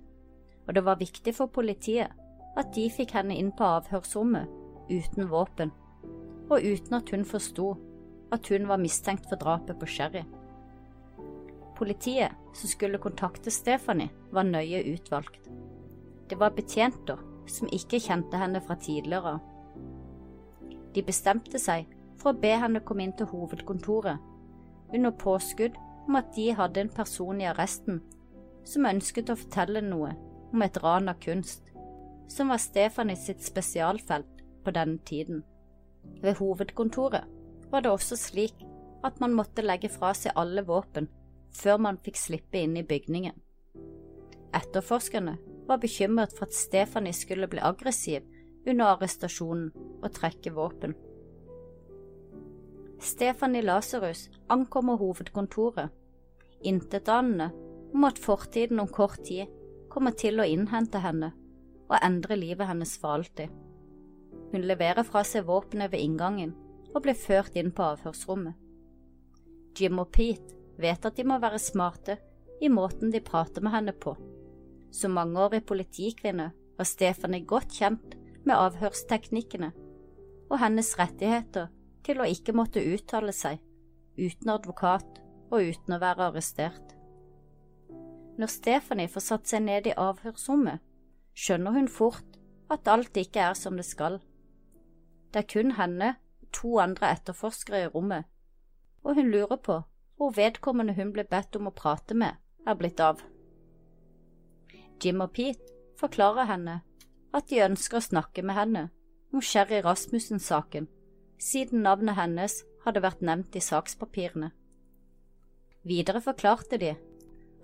og 0.67 0.75
det 0.77 0.85
var 0.87 1.01
viktig 1.01 1.35
for 1.37 1.53
politiet 1.53 2.13
at 2.59 2.73
de 2.77 2.89
fikk 2.93 3.15
henne 3.17 3.37
inn 3.37 3.53
på 3.57 3.65
avhørsrommet 3.65 4.51
uten 4.91 5.31
våpen, 5.31 5.73
og 6.51 6.61
uten 6.61 6.99
at 6.99 7.11
hun 7.15 7.25
forsto 7.25 7.73
at 8.35 8.47
hun 8.53 8.69
var 8.71 8.83
mistenkt 8.83 9.27
for 9.31 9.41
drapet 9.41 9.79
på 9.81 9.89
Sherry. 9.89 10.23
Politiet 11.79 12.37
som 12.55 12.69
skulle 12.69 13.01
kontakte 13.01 13.51
Stephanie, 13.51 14.11
var 14.31 14.45
nøye 14.47 14.83
utvalgt. 14.93 15.49
Det 16.29 16.39
var 16.39 16.53
betjenter 16.55 17.19
som 17.51 17.71
ikke 17.73 17.99
kjente 17.99 18.39
henne 18.39 18.61
fra 18.63 18.77
tidligere. 18.79 19.39
De 20.95 21.03
bestemte 21.03 21.59
seg 21.59 21.89
for 22.21 22.33
å 22.33 22.41
be 22.41 22.53
henne 22.63 22.83
komme 22.85 23.07
inn 23.07 23.17
til 23.17 23.31
hovedkontoret, 23.31 24.19
under 24.95 25.15
påskudd 25.15 25.77
om 26.09 26.19
at 26.19 26.33
de 26.37 26.51
hadde 26.57 26.85
en 26.85 26.93
person 26.93 27.41
i 27.41 27.49
arresten 27.49 28.01
som 28.67 28.89
ønsket 28.89 29.31
å 29.31 29.39
fortelle 29.39 29.83
noe 29.85 30.13
om 30.51 30.65
et 30.65 30.79
ran 30.83 31.09
av 31.11 31.21
kunst, 31.23 31.71
som 32.31 32.51
var 32.53 32.63
Stefanie 32.63 33.19
sitt 33.19 33.43
spesialfelt 33.47 34.43
på 34.65 34.75
denne 34.75 34.99
tiden. 35.07 35.45
Ved 36.23 36.39
hovedkontoret 36.41 37.27
var 37.71 37.85
det 37.85 37.93
også 37.93 38.19
slik 38.19 38.67
at 39.07 39.21
man 39.23 39.35
måtte 39.37 39.65
legge 39.65 39.89
fra 39.93 40.13
seg 40.17 40.37
alle 40.39 40.65
våpen 40.67 41.09
før 41.57 41.81
man 41.87 41.99
fikk 42.05 42.19
slippe 42.19 42.61
inn 42.61 42.77
i 42.79 42.87
bygningen. 42.87 43.35
Etterforskerne 44.55 45.37
var 45.69 45.81
bekymret 45.83 46.35
for 46.37 46.49
at 46.49 46.57
Stefani 46.57 47.13
skulle 47.15 47.49
bli 47.51 47.63
aggressiv 47.63 48.27
under 48.67 48.93
arrestasjonen 48.93 49.71
og 50.03 50.11
trekke 50.15 50.53
våpen. 50.55 50.95
Stephanie 53.01 53.63
Lasarus 53.65 54.29
ankommer 54.49 54.99
hovedkontoret, 55.01 55.89
intetanende 56.61 57.51
om 57.95 58.05
at 58.05 58.19
fortiden 58.21 58.81
om 58.81 58.89
kort 58.93 59.23
tid 59.25 59.49
kommer 59.89 60.13
til 60.13 60.37
å 60.41 60.45
innhente 60.45 61.01
henne 61.01 61.31
og 61.89 61.97
endre 62.05 62.37
livet 62.37 62.69
hennes 62.69 62.93
for 63.01 63.17
alltid. 63.17 63.49
Hun 64.53 64.67
leverer 64.69 65.07
fra 65.09 65.25
seg 65.25 65.49
våpenet 65.49 65.95
ved 65.95 66.05
inngangen 66.05 66.53
og 66.93 67.01
blir 67.07 67.17
ført 67.17 67.57
inn 67.57 67.73
på 67.73 67.89
avhørsrommet. 67.95 68.55
Jim 69.81 69.99
og 70.03 70.13
Pete 70.13 70.59
vet 70.81 71.07
at 71.07 71.17
de 71.17 71.25
må 71.25 71.41
være 71.41 71.63
smarte 71.63 72.19
i 72.61 72.69
måten 72.69 73.15
de 73.15 73.25
prater 73.25 73.65
med 73.65 73.79
henne 73.79 73.97
på. 73.97 74.13
Som 74.93 75.17
mangeårig 75.17 75.65
politikvinne 75.65 76.51
var 76.77 76.89
Stephanie 76.89 77.49
godt 77.49 77.73
kjent 77.81 78.17
med 78.45 78.59
avhørsteknikkene 78.59 79.73
og 80.51 80.59
hennes 80.61 80.93
rettigheter 80.99 81.71
til 82.07 82.21
å 82.21 82.29
ikke 82.29 82.55
måtte 82.57 82.83
uttale 82.85 83.33
seg 83.37 83.61
uten 84.19 84.53
advokat 84.53 85.21
og 85.51 85.71
uten 85.73 85.97
å 85.97 86.01
være 86.01 86.31
arrestert. 86.31 86.95
Når 88.41 88.53
Stephanie 88.53 89.11
får 89.11 89.25
satt 89.27 89.51
seg 89.51 89.65
ned 89.67 89.89
i 89.91 89.97
avhørsrommet, 89.99 90.81
skjønner 91.37 91.77
hun 91.77 91.89
fort 91.89 92.39
at 92.71 92.89
alt 92.89 93.17
ikke 93.17 93.43
er 93.51 93.57
som 93.59 93.77
det 93.77 93.87
skal. 93.89 94.21
Det 95.31 95.43
er 95.43 95.51
kun 95.51 95.75
henne 95.79 96.15
og 96.43 96.53
to 96.57 96.77
andre 96.83 97.13
etterforskere 97.17 97.85
i 97.85 97.91
rommet, 97.91 98.25
og 99.05 99.19
hun 99.19 99.31
lurer 99.33 99.57
på 99.57 99.81
hvor 100.21 100.35
vedkommende 100.37 100.95
hun 100.99 101.13
ble 101.17 101.25
bedt 101.25 101.57
om 101.57 101.71
å 101.71 101.75
prate 101.75 102.15
med, 102.15 102.37
er 102.69 102.77
blitt 102.77 103.01
av. 103.01 103.23
Jim 105.01 105.23
og 105.25 105.33
Pete 105.33 105.77
forklarer 106.01 106.49
henne 106.51 106.81
at 107.33 107.49
de 107.49 107.63
ønsker 107.65 108.01
å 108.01 108.05
snakke 108.05 108.45
med 108.45 108.59
henne 108.59 108.83
om 109.33 109.41
Sherry 109.41 109.81
Rasmussen-saken, 109.85 110.89
siden 111.41 111.83
navnet 111.87 112.19
hennes 112.19 112.61
hadde 112.85 113.03
vært 113.05 113.23
nevnt 113.25 113.57
i 113.57 113.63
sakspapirene. 113.65 114.51
Videre 115.89 116.21
forklarte 116.21 116.79
de 116.81 116.95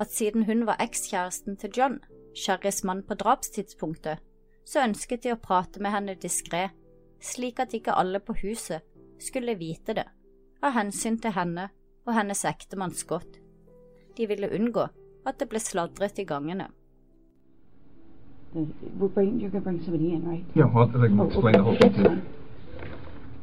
at 0.00 0.12
siden 0.12 0.44
hun 0.48 0.64
var 0.68 0.80
ekskjæresten 0.80 1.56
til 1.60 1.72
John, 1.76 1.98
Sherrys 2.36 2.82
mann 2.84 3.02
på 3.04 3.16
drapstidspunktet, 3.16 4.20
så 4.66 4.82
ønsket 4.84 5.24
de 5.24 5.32
å 5.32 5.40
prate 5.40 5.80
med 5.80 5.92
henne 5.94 6.16
diskré, 6.20 6.68
slik 7.20 7.60
at 7.62 7.74
ikke 7.76 7.96
alle 7.96 8.20
på 8.20 8.36
huset 8.42 8.84
skulle 9.22 9.56
vite 9.56 9.94
det, 9.96 10.06
av 10.64 10.74
hensyn 10.76 11.20
til 11.20 11.32
henne 11.36 11.68
og 12.06 12.14
hennes 12.16 12.44
ektemann 12.48 12.92
Scott. 12.96 13.38
De 14.16 14.26
ville 14.28 14.50
unngå 14.52 14.88
at 15.26 15.38
det 15.40 15.48
ble 15.50 15.60
sladret 15.60 16.18
i 16.20 16.26
gangene. 16.28 16.68
We'll 18.54 19.10
bring, 19.12 19.38
you're 19.38 19.50
going 19.50 19.60
to 19.60 19.60
bring 19.60 19.82
somebody 19.82 20.14
in, 20.14 20.24
right? 20.24 20.44
Yeah, 20.54 20.64
well, 20.72 20.88
I 20.88 21.08
can 21.08 21.20
Oh, 21.20 21.24
okay. 21.26 21.52
the 21.52 21.62
whole 21.62 21.76
thing 21.76 21.92
to 21.92 22.02
too. 22.04 22.22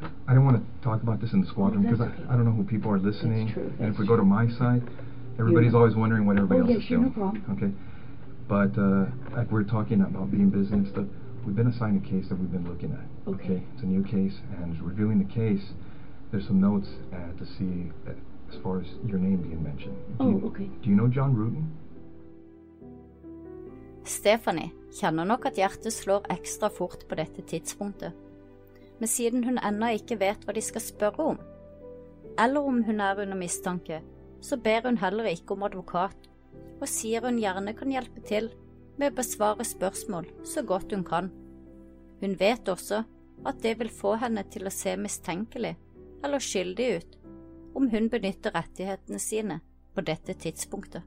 Fine. 0.04 0.12
I 0.28 0.34
don't 0.36 0.46
want 0.46 0.58
to 0.58 0.64
talk 0.84 1.02
about 1.04 1.20
this 1.22 1.34
in 1.34 1.42
the 1.42 1.48
squadron 1.48 1.80
Oh, 1.82 1.84
because 1.84 2.00
that's 2.00 2.12
I, 2.20 2.24
okay. 2.24 2.30
I 2.32 2.36
don't 2.36 2.46
know 2.46 2.52
who 2.60 2.64
people 2.64 2.92
are 2.92 3.00
listening. 3.00 3.46
That's 3.48 3.54
true, 3.54 3.64
and 3.80 3.88
if 3.90 3.96
that's 3.96 4.00
we 4.00 4.08
go 4.08 4.18
to 4.18 4.24
my 4.24 4.46
side, 4.60 4.84
everybody's 5.40 5.72
Yeah. 5.74 5.80
always 5.80 5.96
wondering 5.96 6.26
what 6.28 6.38
everybody 6.38 6.62
Oh, 6.62 6.64
else 6.64 6.72
yeah, 6.72 6.78
is 6.78 6.84
sure, 6.84 6.98
no 6.98 7.04
doing. 7.10 7.14
problem. 7.14 7.44
Okay, 7.58 7.72
but 8.48 8.74
uh, 8.78 9.06
like 9.38 9.52
we're 9.52 9.64
talking 9.78 10.02
about 10.02 10.32
being 10.32 10.50
busy 10.50 10.74
and 10.74 10.88
stuff. 10.88 11.06
We've 11.46 11.56
been 11.56 11.68
assigned 11.68 11.98
a 12.04 12.06
case 12.08 12.30
that 12.30 12.40
we've 12.40 12.52
been 12.52 12.68
looking 12.72 12.92
at. 12.94 13.06
Okay. 13.34 13.60
it's 13.74 13.84
a 13.84 13.86
new 13.86 14.04
case, 14.04 14.36
and 14.62 14.70
reviewing 14.82 15.18
the 15.20 15.30
case, 15.42 15.66
there's 16.32 16.48
some 16.48 16.60
notes 16.62 16.88
uh, 17.12 17.32
to 17.40 17.46
see 17.46 17.92
uh, 18.08 18.12
as 18.50 18.56
far 18.64 18.80
as 18.80 18.88
your 19.06 19.20
name 19.20 19.42
being 19.42 19.62
mentioned. 19.64 19.96
Do 20.20 20.24
Oh, 20.24 20.30
you, 20.30 20.42
okay. 20.48 20.70
Do 20.82 20.90
you 20.90 20.96
know 20.96 21.08
John 21.08 21.36
Rutan? 21.36 21.66
Stephanie 24.04 24.72
kjenner 25.00 25.24
nok 25.26 25.46
at 25.46 25.56
hjertet 25.58 25.94
slår 25.94 26.22
ekstra 26.30 26.70
fort 26.70 27.08
på 27.10 27.16
dette 27.16 27.42
tidspunktet, 27.42 28.12
men 29.00 29.10
siden 29.10 29.44
hun 29.48 29.60
ennå 29.60 29.94
ikke 29.98 30.20
vet 30.22 30.46
hva 30.46 30.56
de 30.56 30.64
skal 30.64 30.84
spørre 30.84 31.30
om, 31.34 31.40
eller 32.40 32.66
om 32.66 32.82
hun 32.84 33.02
er 33.02 33.22
under 33.24 33.38
mistanke, 33.38 34.02
så 34.42 34.58
ber 34.58 34.88
hun 34.88 35.00
heller 35.02 35.30
ikke 35.32 35.56
om 35.56 35.64
advokat, 35.64 36.30
og 36.82 36.90
sier 36.90 37.24
hun 37.24 37.40
gjerne 37.40 37.74
kan 37.78 37.92
hjelpe 37.94 38.24
til 38.28 38.52
med 38.98 39.14
å 39.14 39.18
besvare 39.22 39.66
spørsmål 39.66 40.28
så 40.48 40.64
godt 40.68 40.94
hun 40.94 41.06
kan. 41.08 41.32
Hun 42.22 42.36
vet 42.40 42.70
også 42.70 43.04
at 43.48 43.62
det 43.64 43.78
vil 43.80 43.92
få 43.92 44.16
henne 44.22 44.44
til 44.52 44.68
å 44.68 44.74
se 44.74 44.96
mistenkelig 45.00 45.74
eller 46.24 46.44
skyldig 46.44 46.90
ut 46.98 47.18
om 47.74 47.90
hun 47.90 48.10
benytter 48.12 48.54
rettighetene 48.56 49.20
sine 49.20 49.60
på 49.96 50.04
dette 50.06 50.36
tidspunktet. 50.38 51.04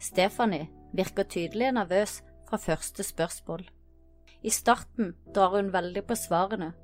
Stephanie 0.00 0.68
virker 0.96 1.28
tydelig 1.28 1.72
nervøs 1.76 2.20
fra 2.48 2.58
første 2.60 3.04
spørsmål. 3.06 3.64
I 4.44 4.50
starten 4.52 5.14
drar 5.34 5.56
hun 5.56 5.70
veldig 5.72 6.02
på 6.04 6.16
svarene, 6.20 6.74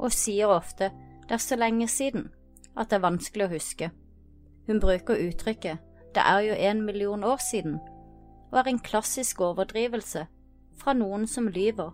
og 0.00 0.12
sier 0.12 0.48
ofte 0.48 0.88
det 1.24 1.36
er 1.36 1.42
så 1.42 1.56
lenge 1.56 1.88
siden 1.88 2.30
at 2.74 2.88
det 2.90 2.98
er 2.98 3.04
vanskelig 3.04 3.46
å 3.46 3.52
huske. 3.52 3.90
Hun 4.64 4.80
bruker 4.80 5.20
uttrykket 5.28 5.82
det 6.14 6.22
er 6.22 6.40
jo 6.46 6.54
en 6.54 6.82
million 6.86 7.24
år 7.24 7.40
siden, 7.42 7.80
og 8.52 8.58
er 8.58 8.68
en 8.70 8.78
klassisk 8.78 9.40
overdrivelse 9.42 10.26
fra 10.78 10.94
noen 10.94 11.26
som 11.26 11.48
lyver 11.50 11.90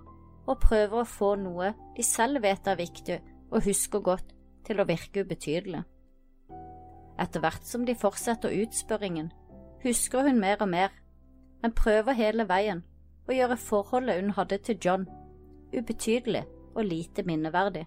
og 0.46 0.60
prøver 0.60 1.00
å 1.00 1.08
få 1.08 1.34
noe 1.40 1.72
de 1.96 2.04
selv 2.04 2.42
vet 2.44 2.68
er 2.68 2.76
viktig 2.76 3.16
og 3.50 3.64
husker 3.64 4.04
godt, 4.04 4.36
til 4.66 4.82
å 4.82 4.86
virke 4.86 5.24
ubetydelig. 5.24 5.80
Etter 7.18 7.40
hvert 7.40 7.64
som 7.66 7.86
de 7.88 7.96
fortsetter 7.98 8.52
utspørringen, 8.60 9.30
husker 9.82 10.28
hun 10.28 10.38
mer 10.38 10.60
og 10.60 10.68
mer, 10.68 10.92
men 11.62 11.74
prøver 11.74 12.14
hele 12.14 12.44
veien 12.48 12.84
å 13.30 13.36
gjøre 13.36 13.58
forholdet 13.60 14.20
hun 14.20 14.34
hadde 14.36 14.58
til 14.66 14.78
John, 14.84 15.06
ubetydelig 15.74 16.44
og 16.74 16.84
lite 16.84 17.22
minneverdig. 17.26 17.86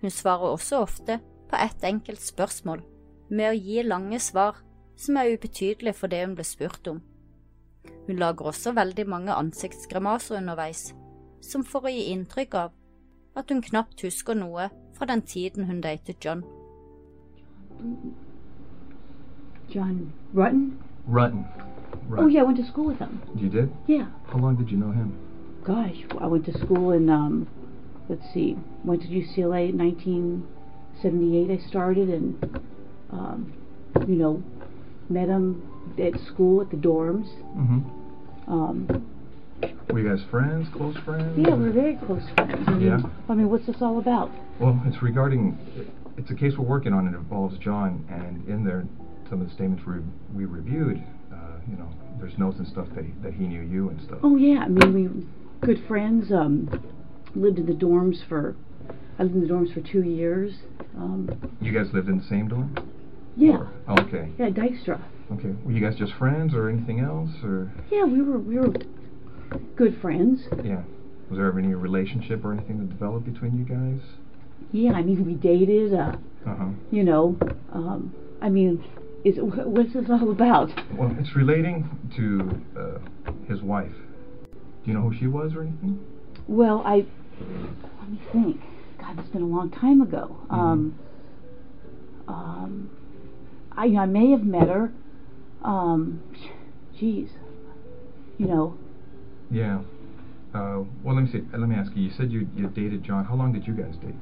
Hun 0.00 0.10
svarer 0.14 0.54
også 0.54 0.82
ofte 0.84 1.18
på 1.50 1.56
ett 1.56 1.84
enkelt 1.84 2.22
spørsmål, 2.22 2.82
med 3.28 3.50
å 3.50 3.58
gi 3.58 3.82
lange 3.84 4.20
svar 4.20 4.62
som 4.96 5.16
er 5.20 5.34
ubetydelige 5.34 5.96
for 5.96 6.08
det 6.08 6.22
hun 6.24 6.34
ble 6.38 6.46
spurt 6.46 6.88
om. 6.88 7.02
Hun 8.06 8.16
lager 8.16 8.48
også 8.48 8.72
veldig 8.72 9.04
mange 9.08 9.34
ansiktsgrimaser 9.36 10.40
underveis, 10.40 10.92
som 11.44 11.64
for 11.64 11.84
å 11.84 11.92
gi 11.92 12.08
inntrykk 12.14 12.56
av 12.56 12.74
at 13.38 13.52
hun 13.52 13.62
knapt 13.62 14.02
husker 14.02 14.34
noe 14.38 14.70
fra 14.96 15.06
den 15.06 15.22
tiden 15.22 15.68
hun 15.68 15.82
datet 15.84 16.24
John. 16.24 16.44
John 19.68 20.12
Rutten? 20.34 20.78
Rutten. 21.06 21.67
Rutten. 22.08 22.18
Oh, 22.24 22.26
yeah, 22.26 22.40
I 22.40 22.42
went 22.44 22.56
to 22.58 22.66
school 22.66 22.86
with 22.86 22.98
him. 22.98 23.20
You 23.36 23.48
did? 23.48 23.70
Yeah. 23.86 24.06
How 24.26 24.38
long 24.38 24.56
did 24.56 24.70
you 24.70 24.76
know 24.78 24.90
him? 24.92 25.16
Gosh, 25.64 25.96
I 26.20 26.26
went 26.26 26.46
to 26.46 26.58
school 26.58 26.92
in, 26.92 27.10
um, 27.10 27.46
let's 28.08 28.22
see, 28.32 28.56
went 28.84 29.02
to 29.02 29.08
UCLA 29.08 29.68
in 29.70 29.76
1978. 29.78 31.50
I 31.60 31.68
started 31.68 32.08
and, 32.08 32.60
um, 33.12 33.52
you 34.06 34.16
know, 34.16 34.42
met 35.10 35.28
him 35.28 35.62
at 35.98 36.18
school 36.26 36.60
at 36.62 36.70
the 36.70 36.76
dorms. 36.76 37.28
Mm-hmm. 37.56 38.50
Um, 38.52 39.06
Were 39.90 40.00
you 40.00 40.08
guys 40.08 40.24
friends, 40.30 40.68
close 40.74 40.96
friends? 41.04 41.38
yeah, 41.38 41.54
we're 41.54 41.72
very 41.72 41.96
close 42.06 42.22
friends. 42.34 42.64
I 42.66 42.70
mean, 42.72 42.86
Yeah. 42.86 42.98
I 43.28 43.34
mean, 43.34 43.50
what's 43.50 43.66
this 43.66 43.76
all 43.82 43.98
about? 43.98 44.30
Well, 44.58 44.80
it's 44.86 45.02
regarding, 45.02 45.58
it's 46.16 46.30
a 46.30 46.34
case 46.34 46.54
we're 46.56 46.64
working 46.64 46.94
on. 46.94 47.06
It 47.08 47.14
involves 47.14 47.58
John, 47.58 48.04
and 48.10 48.46
in 48.48 48.64
there, 48.64 48.86
some 49.28 49.42
of 49.42 49.48
the 49.48 49.54
statements 49.54 49.84
we, 49.86 49.96
we 50.34 50.44
reviewed, 50.46 51.02
you 51.70 51.76
know, 51.76 51.88
there's 52.20 52.36
notes 52.38 52.58
and 52.58 52.66
stuff 52.66 52.86
that 52.94 53.04
he, 53.04 53.12
that 53.22 53.32
he 53.34 53.46
knew 53.46 53.60
you 53.62 53.88
and 53.90 54.00
stuff. 54.02 54.18
Oh 54.22 54.36
yeah, 54.36 54.60
I 54.60 54.68
mean 54.68 54.92
we 54.94 55.06
were 55.08 55.66
good 55.66 55.84
friends. 55.86 56.32
Um, 56.32 56.68
lived 57.34 57.58
in 57.58 57.66
the 57.66 57.72
dorms 57.74 58.16
for 58.28 58.56
I 59.18 59.22
lived 59.24 59.34
in 59.36 59.40
the 59.42 59.48
dorms 59.48 59.72
for 59.74 59.80
two 59.80 60.02
years. 60.02 60.54
Um, 60.96 61.28
You 61.60 61.72
guys 61.72 61.92
lived 61.92 62.08
in 62.08 62.18
the 62.18 62.24
same 62.24 62.48
dorm? 62.48 62.74
yeah, 63.36 63.58
Or- 63.58 63.68
oh, 63.88 64.02
okay. 64.02 64.30
yeah, 64.38 64.50
Dykstra. 64.50 65.00
Okay. 65.32 65.54
Were 65.64 65.72
you 65.72 65.80
guys 65.80 65.96
just 65.96 66.14
friends 66.14 66.54
or 66.54 66.68
anything 66.70 67.00
else, 67.00 67.30
or 67.44 67.70
Yeah, 67.90 68.04
we 68.04 68.22
were 68.22 68.38
we 68.38 68.58
were 68.58 68.72
good 69.76 69.96
friends. 70.00 70.40
yeah? 70.64 70.82
Was 71.28 71.36
there 71.36 71.46
ever 71.46 71.58
any 71.58 71.74
relationship 71.74 72.44
or 72.44 72.52
anything 72.52 72.78
that 72.78 72.88
developed 72.88 73.30
between 73.30 73.58
you 73.58 73.64
guys? 73.64 74.00
Yeah, 74.72 74.92
I 74.92 75.02
mean 75.02 75.24
we 75.26 75.34
dated. 75.34 75.92
Uh, 75.94 76.16
Uh 76.46 76.54
huh. 76.56 76.68
you 76.90 77.04
know, 77.04 77.36
um, 77.72 78.14
I 78.40 78.48
mean, 78.48 78.82
is 79.28 79.36
what's 79.40 79.92
this 79.92 80.04
all 80.08 80.30
about? 80.30 80.70
Well, 80.96 81.14
it's 81.18 81.34
relating 81.36 81.88
to 82.16 82.80
uh, 82.80 83.32
his 83.48 83.62
wife. 83.62 83.92
Do 84.84 84.90
you 84.90 84.94
know 84.94 85.08
who 85.08 85.16
she 85.18 85.26
was 85.26 85.54
or 85.54 85.62
anything? 85.62 86.04
Well, 86.46 86.82
I 86.84 87.04
let 88.00 88.10
me 88.10 88.20
think. 88.32 88.60
God, 89.00 89.18
it's 89.18 89.28
been 89.28 89.42
a 89.42 89.46
long 89.46 89.70
time 89.70 90.00
ago. 90.00 90.36
Um, 90.50 90.98
um, 92.26 92.90
I 93.72 93.86
I 93.86 94.06
may 94.06 94.30
have 94.30 94.42
met 94.42 94.68
her. 94.68 94.92
Um, 95.62 96.22
geez, 96.98 97.30
you 98.38 98.46
know, 98.46 98.78
Yeah. 99.50 99.80
Uh, 100.54 100.82
well, 101.02 101.14
let 101.14 101.22
me 101.24 101.30
see. 101.30 101.42
Let 101.52 101.68
me 101.68 101.76
ask 101.76 101.92
you. 101.94 102.04
You 102.04 102.10
said 102.16 102.32
you 102.32 102.48
you 102.56 102.68
dated 102.68 103.04
John. 103.04 103.24
How 103.26 103.34
long 103.34 103.52
did 103.52 103.66
you 103.66 103.74
guys 103.74 103.94
date? 103.96 104.14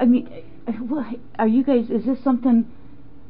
I 0.00 0.04
mean, 0.04 0.28
what, 0.76 1.06
are 1.38 1.48
you 1.48 1.62
guys? 1.64 1.90
Is 1.90 2.04
this 2.04 2.22
something? 2.22 2.70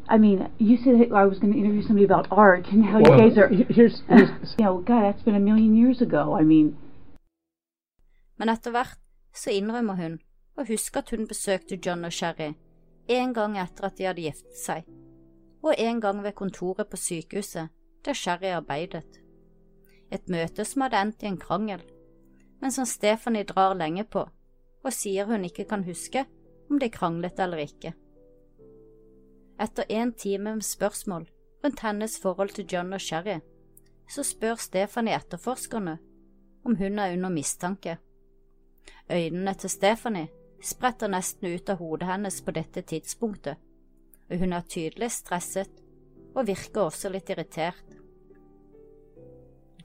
I 0.08 0.16
mean, 0.16 0.48
you 0.58 0.78
said 0.78 1.12
I 1.12 1.26
was 1.26 1.38
going 1.38 1.52
to 1.52 1.58
interview 1.58 1.82
somebody 1.82 2.04
about 2.04 2.28
art 2.30 2.66
and 2.72 2.84
how 2.84 3.00
Well, 3.00 3.20
you 3.20 3.28
guys 3.28 3.38
are. 3.38 3.48
Here's, 3.48 4.02
here's 4.08 4.30
You 4.58 4.64
know, 4.64 4.78
God, 4.78 5.02
that's 5.02 5.22
been 5.22 5.34
a 5.34 5.40
million 5.40 5.76
years 5.76 6.00
ago. 6.00 6.34
I 6.34 6.42
mean, 6.42 6.76
Men 8.38 8.48
etter 8.48 8.70
hvert 8.70 8.98
så 9.34 9.50
innrømmer 9.50 9.98
hun 9.98 10.18
å 10.58 10.64
huske 10.68 11.00
at 11.02 11.10
hun 11.10 11.26
besøkte 11.26 11.78
John 11.84 12.06
og 12.06 12.14
Sherry 12.14 12.52
en 13.10 13.32
gang 13.34 13.56
etter 13.58 13.88
at 13.88 13.96
de 13.98 14.06
hadde 14.06 14.22
giftet 14.22 14.60
seg, 14.60 14.84
og 15.64 15.74
en 15.74 16.00
gang 16.00 16.22
ved 16.22 16.36
kontoret 16.38 16.86
på 16.86 17.00
sykehuset 17.00 17.72
der 18.06 18.14
Sherry 18.14 18.52
arbeidet. 18.54 19.18
Et 20.12 20.28
møte 20.30 20.64
som 20.64 20.84
hadde 20.84 21.00
endt 21.02 21.24
i 21.24 21.30
en 21.32 21.40
krangel, 21.40 21.82
men 22.62 22.70
som 22.70 22.86
Stephanie 22.86 23.48
drar 23.48 23.74
lenge 23.74 24.04
på 24.04 24.28
og 24.84 24.94
sier 24.94 25.26
hun 25.26 25.44
ikke 25.44 25.66
kan 25.68 25.82
huske 25.84 26.24
om 26.70 26.78
de 26.78 26.90
kranglet 26.92 27.38
eller 27.40 27.64
ikke. 27.64 27.94
Etter 29.58 29.88
en 29.88 30.12
time 30.12 30.54
med 30.54 30.64
spørsmål 30.64 31.28
rundt 31.64 31.80
hennes 31.82 32.18
forhold 32.22 32.54
til 32.54 32.66
John 32.72 32.92
og 32.92 33.00
Sherry, 33.00 33.40
så 34.08 34.22
spør 34.22 34.60
Stephanie 34.62 35.16
etterforskerne 35.16 35.98
om 36.64 36.76
hun 36.76 36.98
er 36.98 37.12
under 37.12 37.28
mistanke. 37.28 37.98
Øynene 39.10 39.54
til 39.54 39.70
Stephanie 39.70 40.28
spretter 40.62 41.10
nesten 41.10 41.54
ut 41.54 41.70
av 41.70 41.80
hodet 41.80 42.08
hennes 42.08 42.40
på 42.42 42.54
dette 42.54 42.82
tidspunktet, 42.82 43.56
og 44.30 44.38
hun 44.38 44.52
er 44.52 44.66
tydelig 44.68 45.10
stresset 45.12 45.82
og 46.34 46.46
virker 46.46 46.86
også 46.86 47.10
litt 47.10 47.30
irritert. 47.30 47.96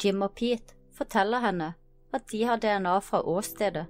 Jim 0.04 0.22
og 0.22 0.36
Pete 0.36 0.76
forteller 0.94 1.44
henne 1.46 1.74
at 2.14 2.28
de 2.32 2.44
har 2.46 2.62
DNA 2.62 2.98
fra 3.00 3.22
åstedet, 3.26 3.86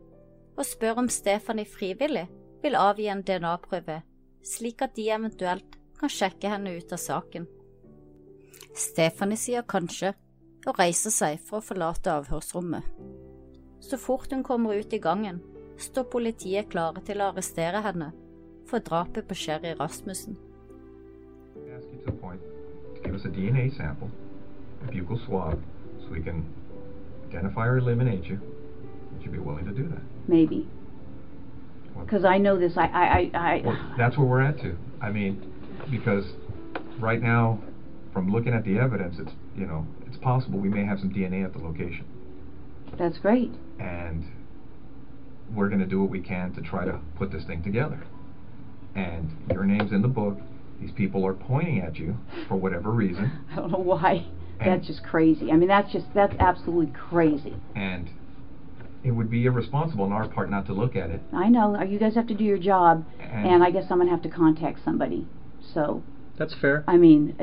og 0.58 0.66
spør 0.66 1.02
om 1.02 1.10
Stephanie 1.10 1.66
frivillig 1.66 2.28
vil 2.63 2.78
avgi 2.80 3.10
en 3.12 3.23
DNA-prøve, 3.26 4.02
slik 4.43 4.82
at 4.82 4.95
de 4.95 5.10
eventuelt 5.12 5.78
kan 5.99 6.12
sjekke 6.12 6.52
henne 6.52 6.76
ut 6.78 6.93
av 6.95 7.02
saken. 7.02 7.47
Stephanie 8.73 9.39
sier 9.39 9.65
kanskje, 9.67 10.13
og 10.63 10.80
reiser 10.80 11.12
seg 11.12 11.41
for 11.43 11.60
å 11.60 11.65
forlate 11.65 12.12
avhørsrommet. 12.13 12.86
Så 13.84 13.99
fort 13.99 14.32
hun 14.32 14.45
kommer 14.47 14.80
ut 14.80 14.93
i 14.95 15.02
gangen, 15.04 15.41
står 15.78 16.08
politiet 16.12 16.69
klare 16.71 17.04
til 17.04 17.19
å 17.19 17.32
arrestere 17.34 17.82
henne 17.84 18.13
for 18.69 18.80
drapet 18.80 19.28
på 19.28 19.36
Sherry 19.36 19.73
Rasmussen. 19.80 20.38
Ask 21.73 21.88
you 21.91 21.99
to 21.99 22.06
the 22.06 22.17
point 22.17 22.41
to 22.95 23.02
give 23.04 23.15
us 23.15 23.26
a 23.26 23.30
DNA 23.30 23.76
sample, 23.76 24.10
a 24.88 24.91
buccal 24.91 25.19
swab, 25.26 25.60
so 25.99 26.08
we 26.12 26.21
can 26.21 26.45
identify 27.28 27.65
or 27.67 27.78
eliminate 27.78 28.30
you. 28.30 28.39
Would 29.12 29.26
you 29.26 29.32
be 29.32 29.39
willing 29.39 29.65
to 29.65 29.73
do 29.73 29.88
that? 29.89 30.02
maybe. 30.28 30.67
Because 32.00 32.26
I 32.26 32.38
know 32.38 32.58
this. 32.60 32.74
I, 32.76 32.86
I, 32.86 33.32
I, 33.34 33.40
I 33.40 33.62
Well, 33.66 33.96
that's 33.98 34.18
where 34.18 34.28
we're 34.28 34.42
at 34.42 34.58
to. 34.60 34.76
I 35.02 35.10
mean, 35.12 35.52
because 35.92 36.26
right 37.00 37.22
now, 37.22 37.60
from 38.12 38.32
looking 38.32 38.54
at 38.54 38.64
the 38.64 38.78
evidence, 38.80 39.16
it's, 39.20 39.32
you 39.56 39.66
know, 39.66 39.86
it's 40.08 40.18
possible 40.18 40.60
we 40.60 40.70
may 40.70 40.86
have 40.86 41.00
some 41.00 41.12
DNA 41.12 41.44
at 41.44 41.54
the 41.54 41.60
location. 41.60 42.06
that's 42.98 43.18
great. 43.18 43.52
And 43.80 44.26
we're 45.54 45.68
going 45.68 45.82
to 45.82 45.86
do 45.88 46.02
what 46.02 46.10
we 46.10 46.20
can 46.22 46.54
to 46.54 46.62
try 46.62 46.86
to 46.86 47.00
put 47.16 47.32
this 47.32 47.44
thing 47.46 47.64
together. 47.64 48.04
And 48.96 49.30
your 49.52 49.66
name's 49.66 49.92
in 49.92 50.02
the 50.02 50.08
book. 50.08 50.38
These 50.80 50.92
people 50.92 51.26
are 51.26 51.34
pointing 51.34 51.80
at 51.80 51.98
you 51.98 52.18
for 52.48 52.56
whatever 52.56 52.92
reason. 52.92 53.32
I 53.52 53.56
don't 53.56 53.72
know 53.72 53.78
why. 53.80 54.26
And- 54.60 54.72
That's 54.72 54.88
just 54.88 55.04
crazy. 55.04 55.52
I 55.52 55.56
mean, 55.56 55.68
that's 55.68 55.92
just, 55.92 56.06
that's 56.14 56.36
absolutely 56.40 56.94
crazy. 56.94 57.56
And 57.76 58.10
it 59.04 59.12
would 59.12 59.30
be 59.30 59.46
irresponsible 59.46 60.06
on 60.06 60.13
our 60.13 60.28
part 60.28 60.50
not 60.50 60.66
to 60.68 60.74
look 60.74 60.96
at 60.96 61.10
it. 61.10 61.22
I 61.34 61.50
know. 61.50 61.76
uh, 61.76 61.84
You 61.84 62.00
guys 62.00 62.16
have 62.16 62.28
to 62.28 62.34
do 62.34 62.44
your 62.44 62.58
job, 62.58 63.06
And, 63.20 63.48
and 63.48 63.63
I 63.63 63.72
guess 63.72 63.86
I'm 63.89 63.98
going 63.98 64.08
to 64.08 64.13
have 64.13 64.24
to 64.24 64.30
contact 64.30 64.80
somebody. 64.86 65.28
So, 65.74 66.04
that's 66.38 66.56
fair. 66.60 66.84
I 66.88 66.98
mean, 66.98 67.36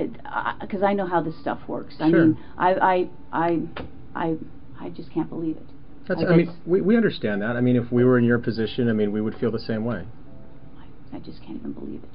because 0.60 0.82
I 0.82 0.94
know 0.94 1.06
how 1.06 1.20
this 1.22 1.38
stuff 1.40 1.60
works. 1.68 1.94
I 2.00 2.10
Sure. 2.10 2.26
mean, 2.26 2.38
I, 2.58 2.74
I, 2.74 3.08
I, 3.32 3.60
I, 4.14 4.36
I 4.80 4.88
just 4.90 5.12
can't 5.12 5.28
believe 5.28 5.56
it. 5.56 5.66
That's, 6.08 6.22
I 6.22 6.32
I 6.32 6.36
mean, 6.36 6.50
we, 6.66 6.80
we 6.80 6.96
understand 6.96 7.42
that. 7.42 7.56
I 7.56 7.60
mean, 7.60 7.76
if 7.76 7.92
we 7.92 8.04
were 8.04 8.18
in 8.18 8.24
your 8.24 8.38
position, 8.38 8.88
I 8.88 8.92
mean, 8.92 9.12
we 9.12 9.20
would 9.20 9.34
feel 9.36 9.50
the 9.52 9.60
same 9.60 9.84
way. 9.84 10.04
I, 11.12 11.16
I 11.16 11.20
just 11.20 11.42
can't 11.42 11.58
even 11.58 11.72
believe 11.72 12.02
it. 12.02 12.08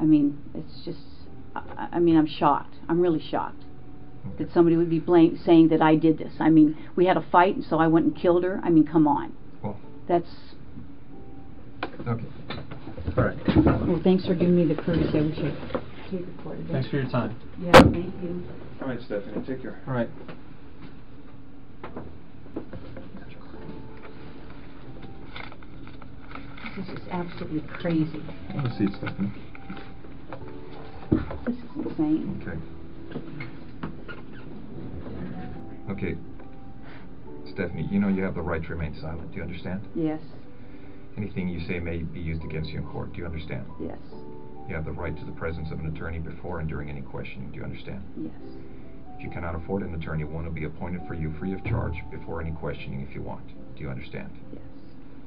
I 0.00 0.04
mean, 0.04 0.42
it's 0.54 0.84
just. 0.84 0.98
I, 1.54 1.60
I- 1.78 1.88
I 1.96 2.00
mean, 2.00 2.16
I'm 2.16 2.26
shocked. 2.26 2.74
I'm 2.88 3.00
really 3.00 3.22
shocked 3.30 3.62
that 4.38 4.52
somebody 4.52 4.76
would 4.76 4.90
be 4.90 4.98
blame, 4.98 5.38
saying 5.44 5.68
that 5.68 5.80
I 5.80 5.96
did 5.96 6.18
this. 6.18 6.32
I 6.40 6.50
mean, 6.50 6.76
we 6.96 7.06
had 7.06 7.16
a 7.16 7.24
fight, 7.30 7.56
and 7.56 7.64
so 7.64 7.78
I 7.78 7.86
went 7.86 8.06
and 8.06 8.16
killed 8.16 8.44
her. 8.44 8.60
I 8.62 8.70
mean, 8.70 8.86
come 8.86 9.06
on. 9.06 9.32
Well, 9.62 9.78
That's. 10.08 10.28
okay. 12.06 12.24
All 13.16 13.24
right. 13.24 13.36
Well, 13.86 14.00
thanks 14.02 14.26
for 14.26 14.34
giving 14.34 14.56
me 14.56 14.66
the 14.66 14.80
courtesy. 14.80 15.18
I 15.18 15.22
wish 15.22 15.38
I 15.38 16.10
tape 16.10 16.26
recorded 16.36 16.68
Thanks 16.70 16.88
for 16.88 16.96
your 16.96 17.08
time. 17.10 17.38
Yeah, 17.58 17.72
thank 17.72 17.94
you. 18.22 18.42
All 18.80 18.88
right, 18.88 19.00
Stephanie, 19.00 19.46
take 19.46 19.62
care. 19.62 19.80
All 19.86 19.94
right. 19.94 20.08
This 26.76 26.88
is 26.88 27.08
absolutely 27.12 27.62
crazy. 27.80 28.20
Have 28.52 28.64
a 28.64 28.76
seat, 28.76 28.90
Stephanie. 28.98 29.32
This 31.46 31.54
is 31.54 31.62
insane. 31.76 32.42
Okay. 32.42 33.50
Okay. 35.90 36.16
Stephanie, 37.52 37.86
you 37.90 37.98
know 38.00 38.08
you 38.08 38.22
have 38.22 38.34
the 38.34 38.42
right 38.42 38.62
to 38.62 38.68
remain 38.70 38.94
silent. 39.00 39.30
Do 39.30 39.36
you 39.36 39.42
understand? 39.42 39.82
Yes, 39.94 40.20
Anything 41.16 41.48
you 41.48 41.60
say 41.68 41.78
may 41.78 41.98
be 41.98 42.18
used 42.18 42.42
against 42.42 42.70
you 42.70 42.80
in 42.80 42.86
court. 42.86 43.12
Do 43.12 43.18
you 43.20 43.24
understand? 43.26 43.66
yes, 43.80 43.98
You 44.68 44.74
have 44.74 44.84
the 44.84 44.90
right 44.90 45.16
to 45.16 45.24
the 45.24 45.30
presence 45.32 45.70
of 45.70 45.78
an 45.78 45.86
attorney 45.94 46.18
before 46.18 46.58
and 46.58 46.68
during 46.68 46.88
any 46.90 47.02
questioning. 47.02 47.50
Do 47.50 47.58
you 47.58 47.64
understand? 47.64 48.02
yes. 48.16 48.32
If 49.16 49.22
you 49.22 49.30
cannot 49.30 49.54
afford 49.54 49.82
an 49.82 49.94
attorney, 49.94 50.24
one 50.24 50.44
will 50.44 50.50
be 50.52 50.64
appointed 50.64 51.02
for 51.06 51.14
you 51.14 51.32
free 51.38 51.52
of 51.54 51.62
charge 51.64 51.94
before 52.10 52.40
any 52.40 52.50
questioning 52.50 53.06
if 53.08 53.14
you 53.14 53.22
want. 53.22 53.46
Do 53.76 53.82
you 53.82 53.88
understand? 53.90 54.30
Yes. 54.52 54.62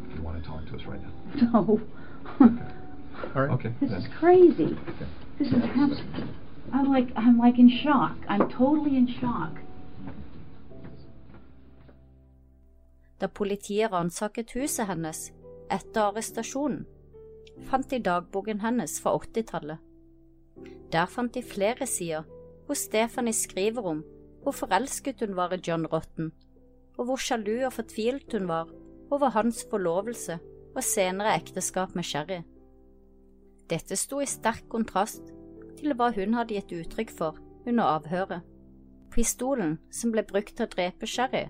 If 0.09 0.17
you 0.17 0.21
want 0.23 0.43
to 0.43 0.47
talk 0.49 0.65
to 0.67 0.75
us 0.75 0.81
right 0.85 0.99
now. 1.01 1.49
No. 1.53 1.81
okay. 2.41 2.53
All 3.35 3.41
right. 3.43 3.51
Okay. 3.51 3.73
This 3.79 3.91
then. 3.91 4.01
is 4.01 4.07
crazy. 4.19 4.77
This 5.39 5.47
is 5.47 5.53
abs- 5.77 6.01
I'm 6.73 6.89
like 6.91 7.07
I'm 7.15 7.37
like 7.39 7.57
in 7.59 7.69
shock. 7.81 8.17
I'm 8.27 8.49
totally 8.51 8.97
in 8.97 9.07
shock. 9.21 9.51
Da 13.21 13.27
politiet 13.27 13.91
ransaket 13.91 14.53
huset 14.58 14.88
hennes 14.88 15.32
etter 15.73 16.10
arrestasjonen, 16.10 16.84
fant 17.67 17.89
de 17.89 17.99
dagboken 18.03 18.62
hennes 18.62 18.99
fra 19.01 19.15
80-tallet. 19.17 19.80
Der 20.93 21.10
fant 21.10 21.34
de 21.34 21.43
flere 21.43 21.88
sider 21.89 22.27
hvor 22.67 22.77
Stephanie 22.77 23.34
skriver 23.34 23.89
om 23.89 24.03
hvor 24.43 24.56
forelsket 24.56 25.23
hun 25.25 25.36
var 25.36 25.53
i 25.53 25.62
John 25.67 25.88
Rotten, 25.91 26.32
og 26.97 27.06
hvor 27.06 27.19
sjalu 27.19 27.65
og 27.65 27.73
fortvilt 27.73 28.32
hun 28.34 28.47
var 28.47 28.69
over 29.12 29.34
hans 29.36 29.65
forlovelse 29.69 30.38
og 30.75 30.84
senere 30.84 31.36
ekteskap 31.36 31.95
med 31.95 32.06
Sherry. 32.08 32.41
Dette 33.69 33.97
sto 33.99 34.21
i 34.23 34.30
sterk 34.30 34.67
kontrast 34.71 35.34
til 35.80 35.95
hva 35.97 36.12
hun 36.15 36.38
hadde 36.38 36.56
gitt 36.56 36.75
uttrykk 36.77 37.12
for 37.17 37.39
under 37.67 37.97
avhøret. 37.97 38.45
Pistolen 39.12 39.77
som 39.91 40.13
ble 40.13 40.23
brukt 40.27 40.56
til 40.56 40.67
å 40.67 40.71
drepe 40.71 41.10
Sherry, 41.10 41.47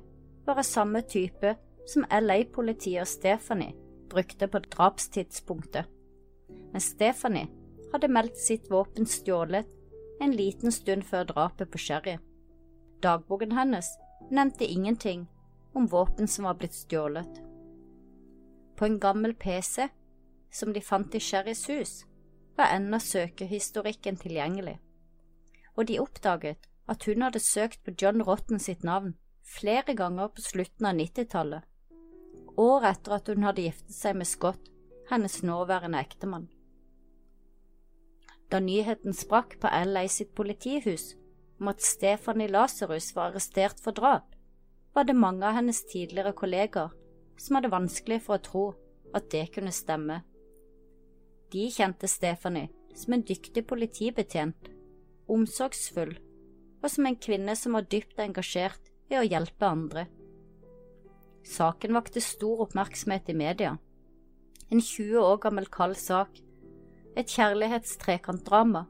av 0.50 0.62
samme 0.64 1.02
type 1.02 1.56
som 1.88 2.06
LA-politiet 2.12 3.02
og 3.04 3.10
Stephanie 3.10 3.76
brukte 4.10 4.48
på 4.48 4.60
drapstidspunktet, 4.60 5.86
men 6.72 6.84
Stephanie 6.84 7.50
hadde 7.92 8.12
meldt 8.12 8.40
sitt 8.40 8.72
våpen 8.72 9.08
stjålet 9.08 9.68
en 10.24 10.34
liten 10.36 10.72
stund 10.72 11.06
før 11.06 11.28
drapet 11.30 11.72
på 11.72 11.82
Sherry. 11.82 12.18
Dagboken 13.04 13.54
hennes 13.56 13.90
nevnte 14.32 14.66
ingenting 14.66 15.28
om 15.74 15.88
våpen 15.88 16.28
som 16.28 16.48
var 16.48 16.58
blitt 16.58 16.76
stjålet. 16.76 17.42
På 18.78 18.86
en 18.86 19.00
gammel 19.00 19.36
PC 19.36 19.88
som 20.52 20.74
de 20.74 20.82
fant 20.82 21.16
i 21.16 21.20
Sherrys 21.20 21.68
hus, 21.70 21.94
var 22.58 22.74
ennå 22.74 22.98
søkehistorikken 23.00 24.18
tilgjengelig, 24.18 24.80
og 25.76 25.88
de 25.88 26.00
oppdaget 26.02 26.68
at 26.90 27.04
hun 27.06 27.22
hadde 27.22 27.44
søkt 27.44 27.84
på 27.86 27.94
John 28.02 28.24
Rotten 28.26 28.60
sitt 28.60 28.84
navn 28.84 29.14
flere 29.48 29.96
ganger 29.96 30.28
på 30.28 30.44
slutten 30.44 30.90
av 30.90 30.98
90-tallet, 31.00 31.64
år 32.58 32.88
etter 32.92 33.16
at 33.18 33.30
hun 33.32 33.46
hadde 33.48 33.68
giftet 33.68 33.96
seg 33.96 34.18
med 34.20 34.28
Scott, 34.28 34.72
hennes 35.08 35.40
nåværende 35.46 36.02
ektemann. 36.04 36.48
Da 38.52 38.60
nyheten 38.64 39.16
sprakk 39.16 39.58
på 39.62 39.72
LA 39.72 40.06
sitt 40.12 40.34
politihus 40.36 41.14
om 41.60 41.72
at 41.72 41.84
Stephanie 41.84 42.52
Lasarus 42.52 43.10
var 43.16 43.32
arrestert 43.32 43.80
for 43.84 43.96
drap, 43.96 44.36
var 44.96 45.08
det 45.08 45.16
mange 45.16 45.46
av 45.46 45.58
hennes 45.58 45.84
tidligere 45.92 46.34
kolleger 46.36 46.94
som 47.38 47.58
hadde 47.58 47.72
vanskelig 47.72 48.22
for 48.26 48.38
å 48.38 48.44
tro 48.44 48.66
at 49.16 49.30
det 49.32 49.46
kunne 49.56 49.74
stemme. 49.76 50.22
De 51.54 51.68
kjente 51.72 52.10
Stephanie 52.12 52.72
som 52.98 53.14
en 53.14 53.24
dyktig 53.24 53.64
politibetjent, 53.70 54.72
omsorgsfull 55.30 56.16
og 56.82 56.90
som 56.92 57.08
en 57.08 57.20
kvinne 57.20 57.56
som 57.60 57.76
var 57.78 57.88
dypt 57.92 58.20
engasjert 58.24 58.92
i 59.10 59.18
å 59.20 59.26
hjelpe 59.26 59.68
andre. 59.68 60.06
Saken 61.48 61.96
vakte 61.96 62.22
stor 62.24 62.66
oppmerksomhet 62.66 63.30
i 63.32 63.38
media. 63.38 63.78
En 64.68 64.82
20 64.84 65.22
år 65.22 65.40
gammel 65.46 65.70
kald 65.72 65.96
sak, 66.00 66.42
et 67.18 67.32
kjærlighetstrekantdrama 67.32 68.84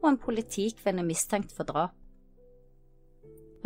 og 0.00 0.08
en 0.08 0.20
politikvinne 0.20 1.04
mistenkt 1.06 1.52
for 1.54 1.68
drap. 1.68 1.94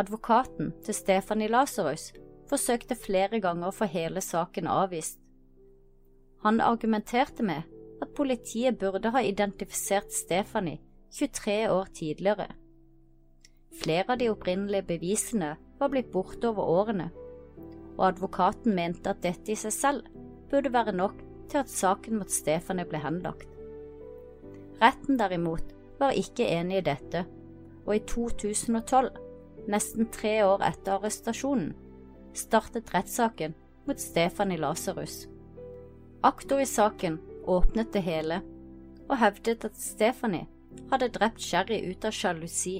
Advokaten 0.00 0.72
til 0.84 0.96
Stefani 0.96 1.48
Lasarus 1.52 2.10
forsøkte 2.50 2.96
flere 2.98 3.40
ganger 3.40 3.70
å 3.70 3.76
få 3.76 3.86
hele 3.92 4.20
saken 4.24 4.68
avvist. 4.68 5.20
Han 6.42 6.60
argumenterte 6.60 7.44
med 7.46 7.68
at 8.02 8.14
politiet 8.16 8.80
burde 8.80 9.12
ha 9.14 9.22
identifisert 9.22 10.10
Stefani 10.12 10.80
23 11.14 11.68
år 11.70 11.92
tidligere. 11.94 12.48
Flere 13.72 14.12
av 14.12 14.20
de 14.20 14.28
opprinnelige 14.30 14.86
bevisene 14.92 15.54
var 15.80 15.90
blitt 15.92 16.12
borte 16.12 16.50
over 16.50 16.68
årene, 16.68 17.08
og 17.96 18.04
advokaten 18.12 18.74
mente 18.76 19.12
at 19.12 19.22
dette 19.24 19.52
i 19.52 19.58
seg 19.58 19.74
selv 19.74 20.10
burde 20.50 20.72
være 20.74 20.94
nok 20.96 21.16
til 21.50 21.62
at 21.62 21.72
saken 21.72 22.20
mot 22.20 22.32
Stefanie 22.32 22.86
ble 22.88 23.00
henlagt. 23.02 23.48
Retten 24.82 25.18
derimot 25.20 25.72
var 26.00 26.16
ikke 26.18 26.48
enig 26.48 26.80
i 26.80 26.86
dette, 26.90 27.24
og 27.86 27.96
i 27.96 28.04
2012, 28.12 29.10
nesten 29.72 30.08
tre 30.12 30.38
år 30.44 30.64
etter 30.66 30.96
arrestasjonen, 30.96 31.72
startet 32.36 32.92
rettssaken 32.94 33.54
mot 33.86 34.00
Stefanie 34.00 34.60
Lasarus. 34.60 35.26
Aktor 36.22 36.62
i 36.62 36.68
saken 36.68 37.18
åpnet 37.50 37.92
det 37.94 38.04
hele 38.06 38.42
og 39.08 39.18
hevdet 39.18 39.64
at 39.66 39.78
Stefanie 39.78 40.46
hadde 40.92 41.10
drept 41.12 41.42
Sherry 41.42 41.80
ut 41.90 42.04
av 42.06 42.14
sjalusi 42.16 42.78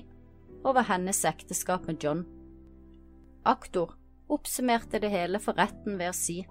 over 0.64 0.86
hennes 0.88 1.24
ekteskap 1.24 1.86
med 1.86 2.04
John. 2.04 2.24
Aktor 3.44 3.94
oppsummerte 4.32 5.00
det 5.02 5.10
hele 5.12 5.40
for 5.42 5.58
retten 5.58 5.98
ved 5.98 6.12
å 6.12 6.16
si 6.16 6.42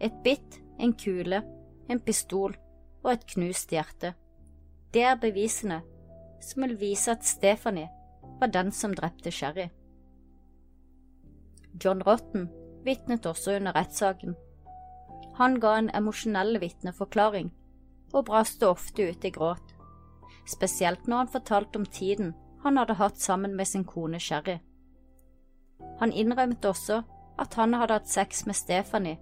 et 0.00 0.16
bitt, 0.24 0.60
en 0.78 0.92
kule, 0.92 1.40
en 1.88 2.00
pistol 2.04 2.56
og 3.04 3.10
et 3.12 3.26
knust 3.32 3.72
hjerte. 3.72 4.12
Det 4.92 5.04
er 5.08 5.20
bevisene 5.20 5.80
som 6.44 6.64
vil 6.64 6.76
vise 6.80 7.12
at 7.12 7.24
Stephanie 7.24 7.88
var 8.40 8.52
den 8.52 8.72
som 8.72 8.94
drepte 8.96 9.32
Sherry. 9.32 9.68
John 11.82 12.02
Rotten 12.04 12.48
vitnet 12.84 13.26
også 13.26 13.56
under 13.58 13.76
rettssaken. 13.76 14.36
Han 15.36 15.58
ga 15.60 15.74
en 15.76 15.90
emosjonell 15.96 16.60
vitneforklaring 16.60 17.50
og 18.14 18.28
braste 18.28 18.68
ofte 18.68 19.10
ut 19.10 19.24
i 19.24 19.32
gråt, 19.32 19.74
spesielt 20.48 21.08
når 21.08 21.24
han 21.24 21.32
fortalte 21.32 21.80
om 21.80 21.86
tiden 21.86 22.32
han 22.62 22.76
hadde 22.76 22.98
hatt 22.98 23.18
sammen 23.20 23.56
med 23.56 23.68
sin 23.68 23.84
kone 23.84 24.20
Sherry. 24.20 24.58
Han 26.00 26.12
innrømmet 26.12 26.64
også 26.64 27.02
at 27.38 27.54
han 27.54 27.74
hadde 27.74 27.98
hatt 28.00 28.08
sex 28.08 28.46
med 28.46 28.56
Stephanie 28.56 29.18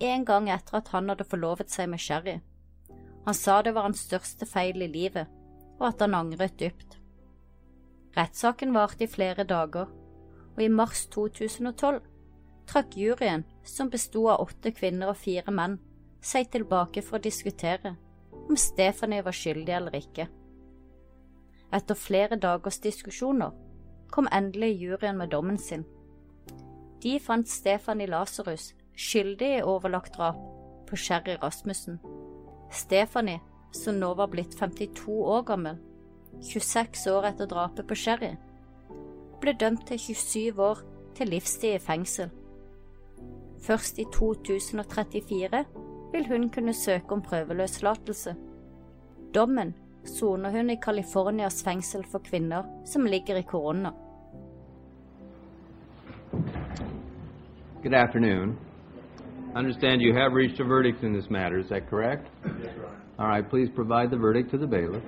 en 0.00 0.24
gang 0.24 0.48
etter 0.48 0.78
at 0.80 0.88
han 0.94 1.08
hadde 1.12 1.26
forlovet 1.28 1.70
seg 1.70 1.90
med 1.92 2.00
Sherry. 2.00 2.38
Han 3.26 3.36
sa 3.36 3.60
det 3.62 3.74
var 3.76 3.84
hans 3.88 4.06
største 4.06 4.46
feil 4.48 4.80
i 4.82 4.88
livet, 4.88 5.28
og 5.78 5.90
at 5.90 6.00
han 6.00 6.16
angret 6.16 6.56
dypt. 6.60 6.96
Rettssaken 8.16 8.72
varte 8.74 9.04
i 9.04 9.10
flere 9.10 9.44
dager, 9.44 9.90
og 10.56 10.62
i 10.62 10.72
mars 10.72 11.04
2012 11.12 12.00
trakk 12.70 12.96
juryen, 12.96 13.44
som 13.64 13.90
besto 13.92 14.24
av 14.32 14.46
åtte 14.46 14.72
kvinner 14.72 15.12
og 15.12 15.20
fire 15.20 15.52
menn, 15.52 15.76
seg 16.20 16.50
tilbake 16.52 17.04
for 17.04 17.18
å 17.18 17.24
diskutere 17.28 17.94
om 18.50 18.56
Stephanie 18.58 19.22
var 19.22 19.36
skyldig 19.36 19.74
eller 19.76 19.96
ikke. 20.00 20.26
Etter 21.72 21.94
flere 21.94 22.36
dagers 22.36 22.80
diskusjoner 22.82 23.54
kom 24.10 24.28
endelig 24.32 24.74
juryen 24.80 25.18
med 25.18 25.30
dommen 25.30 25.58
sin. 25.58 25.84
De 27.02 27.18
fant 27.22 27.48
Stefani 27.48 28.06
Lasarus 28.06 28.72
skyldig 28.96 29.50
i 29.58 29.62
overlagt 29.62 30.16
drap 30.16 30.40
på 30.88 30.96
Sherry 30.96 31.36
Rasmussen. 31.42 32.00
Stefani, 32.70 33.38
som 33.72 33.94
nå 33.94 34.14
var 34.14 34.26
blitt 34.32 34.56
52 34.58 35.08
år 35.08 35.42
gammel, 35.46 35.78
26 36.42 37.06
år 37.10 37.30
etter 37.30 37.46
drapet 37.46 37.86
på 37.86 37.94
Sherry, 37.94 38.34
ble 39.40 39.54
dømt 39.60 39.86
til 39.88 39.98
27 39.98 40.62
år 40.62 40.82
til 41.16 41.30
livstid 41.32 41.76
i 41.78 41.82
fengsel. 41.82 42.30
Først 43.62 43.98
i 43.98 44.04
2034 44.12 45.64
vil 46.12 46.26
hun 46.28 46.48
kunne 46.50 46.74
søke 46.74 47.14
om 47.14 47.22
prøveløslatelse. 47.22 48.34
Dommen 49.34 49.74
soner 50.04 50.50
hun 50.50 50.70
i 50.70 50.76
Californias 50.76 51.62
fengsel 51.64 52.04
for 52.04 52.18
kvinner 52.18 52.64
som 52.84 53.06
ligger 53.06 53.36
i 53.36 53.42
korona. 53.42 53.92
Good 57.82 57.94
afternoon. 57.94 58.58
I 59.54 59.58
understand 59.58 60.02
you 60.02 60.14
have 60.14 60.32
reached 60.32 60.60
a 60.60 60.64
verdict 60.64 61.02
in 61.02 61.12
this 61.12 61.30
matter. 61.30 61.58
Is 61.58 61.68
that 61.68 61.88
correct? 61.90 62.28
Yes, 62.44 62.74
Your 62.76 62.86
Honor. 62.86 63.00
All 63.18 63.26
right, 63.26 63.48
please 63.50 63.68
provide 63.74 64.10
the 64.10 64.16
verdict 64.16 64.50
to 64.50 64.58
the 64.58 64.66
bailiff. 64.66 65.02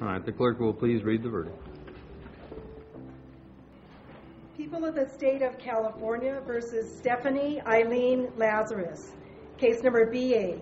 All 0.00 0.06
right, 0.06 0.24
the 0.24 0.32
clerk 0.32 0.60
will 0.60 0.72
please 0.72 1.02
read 1.02 1.22
the 1.22 1.28
verdict. 1.28 1.56
People 4.58 4.84
of 4.84 4.94
the 4.96 5.08
State 5.14 5.42
of 5.42 5.56
California 5.56 6.42
versus 6.44 6.92
Stephanie 6.98 7.62
Eileen 7.64 8.28
Lazarus. 8.36 9.12
Case 9.56 9.84
number 9.84 10.10
BA 10.10 10.58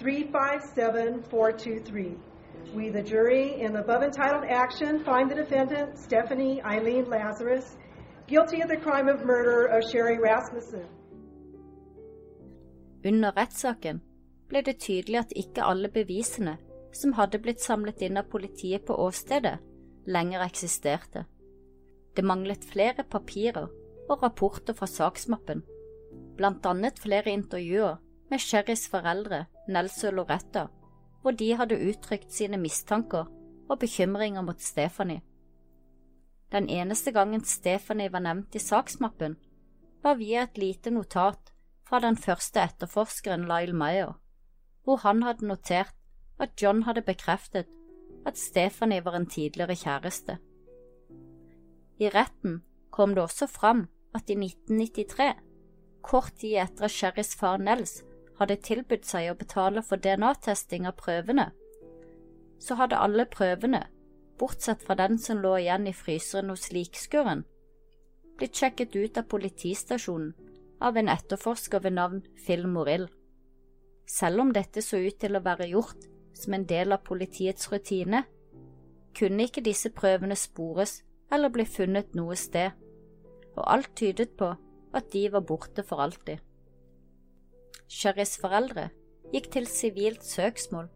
357423. 0.00 2.16
We, 2.74 2.88
the 2.88 3.02
jury, 3.02 3.60
in 3.60 3.72
the 3.72 3.82
above 3.82 4.02
entitled 4.02 4.42
action, 4.48 4.98
find 5.04 5.30
the 5.30 5.36
defendant, 5.36 5.96
Stephanie 5.96 6.60
Eileen 6.64 7.08
Lazarus, 7.08 7.76
guilty 8.26 8.62
of 8.62 8.68
the 8.68 8.76
crime 8.76 9.06
of 9.06 9.24
murder 9.24 9.66
of 9.66 9.88
Sherry 9.92 10.18
Rasmussen. 10.18 10.84
Under 13.04 13.30
rettssaken 13.30 14.00
ble 14.48 14.62
det 14.66 14.80
tydelig 14.82 15.18
at 15.20 15.32
ikke 15.36 15.62
alle 15.62 15.88
bevisene 15.88 16.58
som 16.90 17.12
hadde 17.12 17.38
blitt 17.38 17.60
samlet 17.62 18.02
inn 18.02 18.16
av 18.18 18.26
politiet 18.26 18.84
på 18.90 18.94
åstedet, 19.06 19.58
lenger 20.06 20.40
eksisterte. 20.42 21.26
Det 22.16 22.24
manglet 22.24 22.64
flere 22.64 23.04
papirer 23.04 23.68
og 24.08 24.22
rapporter 24.22 24.74
fra 24.76 24.86
saksmappen, 24.88 25.62
blant 26.36 26.66
annet 26.66 26.98
flere 27.02 27.32
intervjuer 27.34 27.98
med 28.30 28.42
Sherrys 28.42 28.86
foreldre, 28.88 29.44
Nels 29.68 29.98
og 30.04 30.16
Loretta, 30.16 30.66
hvor 31.22 31.36
de 31.36 31.52
hadde 31.58 31.80
uttrykt 31.88 32.32
sine 32.32 32.58
mistanker 32.60 33.26
og 33.68 33.78
bekymringer 33.82 34.42
mot 34.46 34.62
Stephanie. 34.62 35.20
Den 36.52 36.68
eneste 36.70 37.12
gangen 37.12 37.44
Stephanie 37.44 38.12
var 38.12 38.22
nevnt 38.22 38.54
i 38.54 38.62
saksmappen, 38.62 39.36
var 40.02 40.14
via 40.20 40.46
et 40.46 40.58
lite 40.58 40.90
notat 40.90 41.52
fra 41.86 42.00
den 42.00 42.16
første 42.16 42.62
etterforskeren 42.62 43.44
Lyle 43.50 43.74
Meyer, 43.74 44.14
hvor 44.84 45.02
han 45.02 45.22
hadde 45.26 45.46
notert 45.46 45.94
at 46.38 46.54
John 46.62 46.82
hadde 46.86 47.02
bekreftet 47.02 47.66
at 48.26 48.38
Stephanie 48.38 49.04
var 49.04 49.16
en 49.18 49.26
tidligere 49.26 49.74
kjæreste. 49.74 50.38
I 51.98 52.10
retten 52.12 52.60
kom 52.90 53.14
det 53.14 53.22
også 53.24 53.48
fram 53.48 53.86
at 54.16 54.30
i 54.30 54.36
1993, 54.36 55.32
kort 56.02 56.36
tid 56.40 56.58
etter 56.62 56.88
at 56.88 56.92
Sherrys 56.92 57.34
far 57.36 57.58
Nels 57.60 58.02
hadde 58.38 58.58
tilbudt 58.60 59.06
seg 59.08 59.30
å 59.30 59.38
betale 59.38 59.82
for 59.84 60.00
DNA-testing 60.00 60.86
av 60.88 60.96
prøvene, 61.00 61.50
så 62.60 62.76
hadde 62.80 63.00
alle 63.00 63.26
prøvene, 63.28 63.82
bortsett 64.40 64.82
fra 64.84 64.96
den 64.98 65.18
som 65.20 65.40
lå 65.40 65.54
igjen 65.62 65.88
i 65.88 65.94
fryseren 65.96 66.52
hos 66.52 66.70
likskuren, 66.72 67.44
blitt 68.36 68.56
sjekket 68.56 68.96
ut 68.96 69.20
av 69.20 69.28
politistasjonen 69.32 70.34
av 70.84 70.96
en 71.00 71.08
etterforsker 71.08 71.80
ved 71.80 71.96
navn 71.96 72.20
Phil 72.44 72.66
Morill. 72.68 73.06
Selv 74.06 74.44
om 74.44 74.52
dette 74.52 74.84
så 74.84 75.00
ut 75.00 75.16
til 75.20 75.36
å 75.36 75.44
være 75.44 75.70
gjort 75.72 76.04
som 76.36 76.54
en 76.54 76.66
del 76.68 76.92
av 76.92 77.04
politiets 77.06 77.70
rutine, 77.72 78.26
kunne 79.16 79.48
ikke 79.48 79.64
disse 79.64 79.88
prøvene 79.96 80.36
spores 80.36 81.00
eller 81.32 81.52
bli 81.52 81.66
funnet 81.68 82.14
noe 82.18 82.36
sted, 82.38 82.72
og 83.56 83.64
alt 83.72 83.92
tydet 83.98 84.36
på 84.38 84.52
at 84.96 85.10
de 85.12 85.26
var 85.32 85.44
borte 85.46 85.84
for 85.86 86.02
alltid. 86.02 86.38
Sherrys 87.88 88.36
foreldre 88.40 88.88
gikk 89.32 89.50
til 89.54 89.68
sivilt 89.70 90.24
søksmål 90.26 90.88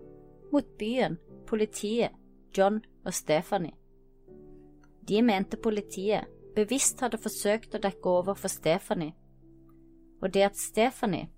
mot 0.53 0.67
byen, 0.79 1.19
politiet, 1.47 2.15
John 2.57 2.81
og 3.07 3.15
Stephanie. 3.15 3.77
De 5.09 5.23
mente 5.23 5.57
politiet 5.57 6.27
bevisst 6.55 7.01
hadde 7.03 7.21
forsøkt 7.23 7.75
å 7.75 7.83
dekke 7.83 8.15
over 8.21 8.39
for 8.39 8.51
Stephanie, 8.53 9.15
og 10.21 10.35
det 10.35 10.49
at 10.51 10.59
Stephanie, 10.59 11.31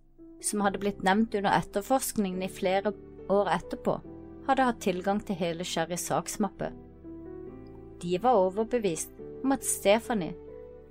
som 0.42 0.64
hadde 0.64 0.80
blitt 0.82 1.04
nevnt 1.06 1.36
under 1.38 1.54
etterforskningen 1.54 2.42
i 2.42 2.50
flere 2.50 2.94
år 3.30 3.52
etterpå, 3.58 3.98
hadde 4.48 4.66
hatt 4.66 4.80
tilgang 4.82 5.20
til 5.22 5.38
hele 5.38 5.64
Sherrys 5.68 6.08
saksmappe. 6.08 6.72
De 8.02 8.18
var 8.22 8.40
overbevist 8.48 9.14
om 9.44 9.54
at 9.54 9.66
Stephanie 9.66 10.34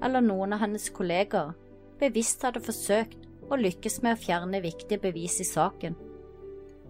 eller 0.02 0.24
noen 0.24 0.56
av 0.56 0.64
hennes 0.64 0.88
kollegaer 0.96 1.54
bevisst 2.02 2.44
hadde 2.46 2.64
forsøkt 2.64 3.28
å 3.52 3.60
lykkes 3.60 4.00
med 4.02 4.16
å 4.16 4.22
fjerne 4.22 4.62
viktige 4.64 5.02
bevis 5.04 5.42
i 5.44 5.48
saken, 5.48 5.98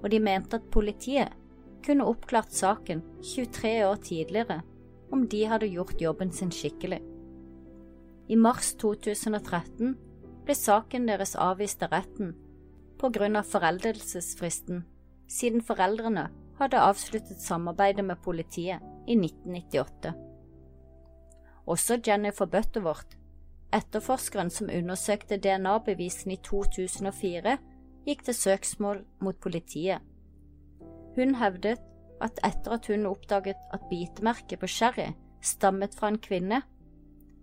og 0.01 0.07
de 0.13 0.19
mente 0.23 0.59
at 0.59 0.69
politiet 0.73 1.33
kunne 1.85 2.05
oppklart 2.07 2.53
saken 2.53 3.01
23 3.33 3.73
år 3.87 3.97
tidligere 4.05 4.61
om 5.11 5.25
de 5.27 5.41
hadde 5.49 5.71
gjort 5.73 6.01
jobben 6.01 6.31
sin 6.31 6.53
skikkelig. 6.53 7.01
I 8.31 8.37
mars 8.39 8.75
2013 8.79 9.97
ble 10.45 10.55
saken 10.55 11.09
deres 11.09 11.33
avvist 11.35 11.81
av 11.83 11.97
retten 11.97 12.35
på 13.01 13.09
grunn 13.09 13.35
av 13.35 13.49
foreldelsesfristen, 13.49 14.85
siden 15.27 15.65
foreldrene 15.65 16.29
hadde 16.61 16.85
avsluttet 16.85 17.41
samarbeidet 17.41 18.05
med 18.05 18.21
politiet 18.23 18.90
i 19.07 19.15
1998. 19.17 20.13
Også 21.65 21.99
Jennifer 22.07 22.45
Butterworth, 22.45 23.17
etterforskeren 23.73 24.49
som 24.49 24.69
undersøkte 24.73 25.37
DNA-bevisene 25.37 26.35
i 26.35 26.41
2004, 26.43 27.57
gikk 28.05 28.25
til 28.25 28.35
søksmål 28.35 29.03
mot 29.21 29.37
politiet. 29.41 30.01
Hun 31.15 31.35
hevdet 31.35 31.81
at 32.21 32.39
etter 32.45 32.77
at 32.77 32.87
hun 32.87 33.05
oppdaget 33.09 33.59
at 33.73 33.85
bitemerket 33.89 34.59
på 34.59 34.67
Sherry 34.67 35.11
stammet 35.41 35.95
fra 35.97 36.11
en 36.11 36.19
kvinne, 36.21 36.61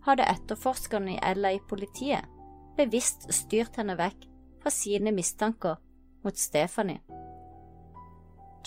hadde 0.06 0.26
etterforskerne 0.30 1.16
i 1.16 1.34
LA-politiet 1.34 2.26
bevisst 2.78 3.26
styrt 3.34 3.76
henne 3.80 3.96
vekk 3.98 4.28
fra 4.62 4.70
sine 4.72 5.12
mistanker 5.14 5.78
mot 6.24 6.38
Stephanie. 6.38 7.02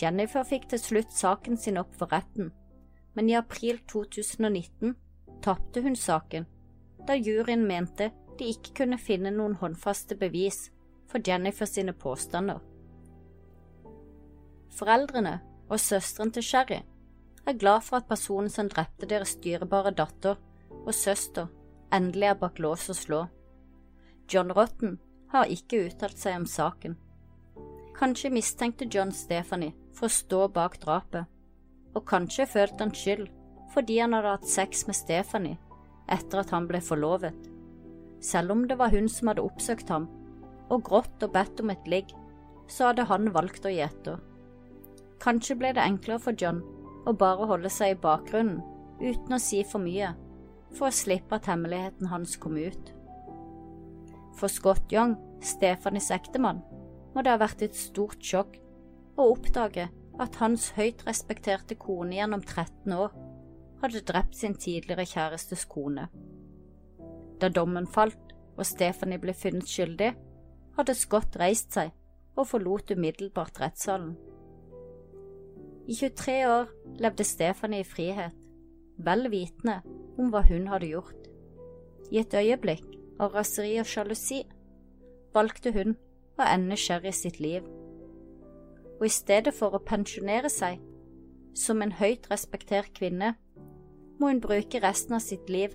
Jennifer 0.01 0.43
fikk 0.47 0.67
til 0.71 0.81
slutt 0.81 1.13
saken 1.13 1.57
sin 1.59 1.79
opp 1.79 1.93
for 1.97 2.11
retten, 2.11 2.51
men 3.13 3.29
i 3.29 3.37
april 3.37 3.79
2019 3.91 4.95
tapte 5.43 5.81
hun 5.81 5.95
saken 5.95 6.47
da 7.07 7.15
juryen 7.17 7.65
mente 7.67 8.11
de 8.39 8.49
ikke 8.53 8.73
kunne 8.81 8.99
finne 9.01 9.31
noen 9.33 9.55
håndfaste 9.59 10.15
bevis 10.17 10.69
for 11.09 11.21
Jennifer 11.27 11.65
sine 11.69 11.93
påstander. 11.93 12.61
Foreldrene 14.71 15.39
og 15.69 15.79
søsteren 15.79 16.31
til 16.31 16.45
Sherry 16.45 16.79
er 17.45 17.57
glad 17.57 17.83
for 17.85 17.99
at 17.99 18.07
personen 18.09 18.49
som 18.49 18.69
drepte 18.69 19.09
deres 19.09 19.35
dyrebare 19.43 19.91
datter 19.97 20.39
og 20.85 20.93
søster, 20.95 21.49
endelig 21.93 22.31
er 22.31 22.39
bak 22.39 22.59
lås 22.59 22.87
og 22.89 22.95
slå. 22.95 23.21
John 24.33 24.51
Rotten 24.55 24.99
har 25.33 25.51
ikke 25.51 25.87
uttalt 25.87 26.19
seg 26.19 26.37
om 26.39 26.45
saken. 26.47 26.95
Kanskje 27.97 28.31
mistenkte 28.33 28.87
John 28.87 29.11
Stephanie 29.11 29.75
for 29.93 30.07
å 30.07 30.15
stå 30.15 30.47
bak 30.53 30.79
drapet, 30.81 31.25
og 31.95 32.05
kanskje 32.07 32.47
følte 32.49 32.85
han 32.85 32.95
skyld 32.95 33.27
fordi 33.71 33.99
han 34.01 34.15
hadde 34.15 34.33
hatt 34.35 34.49
sex 34.51 34.85
med 34.87 34.97
Stephanie 34.97 35.59
etter 36.11 36.41
at 36.41 36.51
han 36.51 36.67
ble 36.67 36.81
forlovet. 36.83 37.35
Selv 38.21 38.51
om 38.51 38.65
det 38.67 38.77
var 38.79 38.91
hun 38.91 39.07
som 39.09 39.31
hadde 39.31 39.45
oppsøkt 39.45 39.91
ham 39.93 40.09
og 40.71 40.83
grått 40.87 41.23
og 41.23 41.31
bedt 41.35 41.61
om 41.63 41.71
et 41.71 41.87
ligg, 41.89 42.11
så 42.71 42.89
hadde 42.89 43.07
han 43.09 43.31
valgt 43.35 43.65
å 43.67 43.71
gi 43.71 43.81
etter. 43.83 44.19
Kanskje 45.23 45.57
ble 45.59 45.73
det 45.75 45.83
enklere 45.83 46.21
for 46.23 46.35
John 46.37 46.61
å 47.07 47.13
bare 47.17 47.47
holde 47.49 47.71
seg 47.71 47.95
i 47.95 48.01
bakgrunnen 48.01 48.61
uten 49.01 49.35
å 49.35 49.41
si 49.41 49.61
for 49.67 49.83
mye, 49.83 50.13
for 50.75 50.87
å 50.87 50.95
slippe 50.95 51.37
at 51.37 51.49
hemmeligheten 51.49 52.11
hans 52.11 52.37
kom 52.39 52.59
ut. 52.59 52.91
For 54.37 54.51
Scott 54.51 54.93
Young, 54.93 55.17
Stefanis 55.43 56.11
ektemann, 56.13 56.61
må 57.13 57.23
det 57.23 57.33
ha 57.33 57.41
vært 57.41 57.63
et 57.65 57.75
stort 57.75 58.21
sjokk 58.23 58.55
å 59.19 59.31
oppdage 59.33 59.89
at 60.19 60.35
hans 60.41 60.71
høyt 60.75 61.05
respekterte 61.07 61.77
kone 61.79 62.17
gjennom 62.17 62.43
13 62.43 62.91
år 62.97 63.13
hadde 63.81 64.03
drept 64.05 64.35
sin 64.37 64.55
tidligere 64.57 65.05
kjærestes 65.09 65.65
kone. 65.69 66.09
Da 67.41 67.49
dommen 67.49 67.87
falt 67.89 68.35
og 68.57 68.67
Stephanie 68.67 69.21
ble 69.21 69.33
funnet 69.33 69.69
skyldig, 69.69 70.11
hadde 70.77 70.97
Scott 70.97 71.37
reist 71.39 71.73
seg 71.73 71.93
og 72.37 72.47
forlot 72.51 72.93
umiddelbart 72.93 73.57
rettssalen. 73.61 74.13
I 75.89 75.95
23 75.97 76.37
år 76.47 76.69
levde 77.01 77.25
Stephanie 77.25 77.81
i 77.81 77.87
frihet, 77.87 78.37
vel 79.01 79.25
vitende 79.33 79.81
om 80.19 80.29
hva 80.31 80.43
hun 80.45 80.69
hadde 80.69 80.91
gjort. 80.91 81.27
I 82.11 82.21
et 82.21 82.33
øyeblikk 82.37 82.85
av 83.21 83.33
raseri 83.33 83.77
og 83.81 83.89
sjalusi 83.89 84.43
valgte 85.33 85.73
hun 85.73 85.95
å 86.37 86.45
ende 86.45 86.77
Sherry 86.77 87.13
sitt 87.15 87.39
liv, 87.41 87.65
og 89.01 89.07
i 89.07 89.13
stedet 89.13 89.55
for 89.57 89.73
å 89.73 89.81
pensjonere 89.81 90.49
seg 90.53 90.77
som 91.57 91.81
en 91.81 91.95
høyt 91.97 92.27
respektert 92.29 92.93
kvinne, 92.93 93.33
må 94.21 94.29
hun 94.29 94.41
bruke 94.43 94.79
resten 94.83 95.17
av 95.17 95.23
sitt 95.25 95.49
liv 95.49 95.73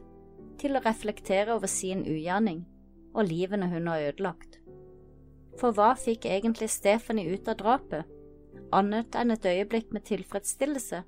til 0.60 0.78
å 0.78 0.82
reflektere 0.84 1.56
over 1.56 1.66
sin 1.66 2.04
ugjerning 2.06 2.62
og 3.16 3.26
livene 3.26 3.66
hun 3.72 3.90
har 3.90 4.12
ødelagt. 4.12 4.60
For 5.58 5.74
hva 5.74 5.96
fikk 5.98 6.28
egentlig 6.30 6.68
Stephanie 6.70 7.34
ut 7.34 7.50
av 7.50 7.58
drapet, 7.58 8.06
annet 8.76 9.18
enn 9.18 9.34
et 9.34 9.48
øyeblikk 9.50 9.90
med 9.90 10.06
tilfredsstillelse, 10.06 11.02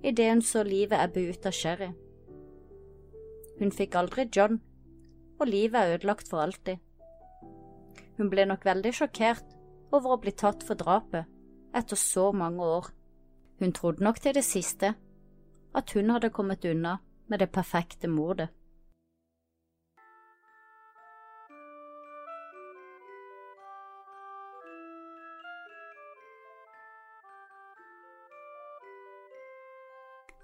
idet 0.00 0.30
hun 0.30 0.42
så 0.42 0.64
livet 0.64 0.96
ebbe 0.96 1.26
ut 1.28 1.44
av 1.44 1.52
Sherry? 1.52 1.90
Hun 3.60 3.74
fikk 3.74 3.98
aldri 4.00 4.30
John, 4.32 4.62
og 5.36 5.50
livet 5.50 5.76
er 5.76 5.98
ødelagt 5.98 6.32
for 6.32 6.40
alltid. 6.40 6.80
Hun 8.16 8.32
ble 8.32 8.48
nok 8.48 8.64
veldig 8.64 8.96
sjokkert 8.96 9.54
over 9.92 10.14
å 10.16 10.20
bli 10.24 10.32
tatt 10.32 10.64
for 10.64 10.78
drapet 10.78 11.33
etter 11.74 11.96
så 11.96 12.32
mange 12.32 12.62
år. 12.62 12.90
Hun 13.58 13.72
trodde 13.72 14.04
nok 14.04 14.20
til 14.20 14.34
det 14.34 14.44
siste 14.44 14.94
at 15.74 15.92
hun 15.94 16.10
hadde 16.10 16.30
kommet 16.30 16.64
unna 16.64 16.96
med 17.26 17.38
det 17.38 17.50
perfekte 17.50 18.08
mordet. 18.08 18.48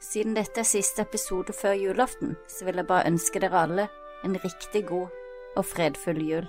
Siden 0.01 0.35
dette 0.35 0.61
er 0.61 0.67
siste 0.67 1.03
episode 1.03 1.53
før 1.53 1.77
julaften, 1.79 2.35
så 2.49 2.65
vil 2.65 2.81
jeg 2.81 2.87
bare 2.87 3.07
ønske 3.07 3.41
dere 3.41 3.63
alle 3.63 3.89
en 4.25 4.35
riktig 4.45 4.87
god 4.89 5.09
og 5.57 5.65
fredfull 5.65 6.25
jul. 6.27 6.49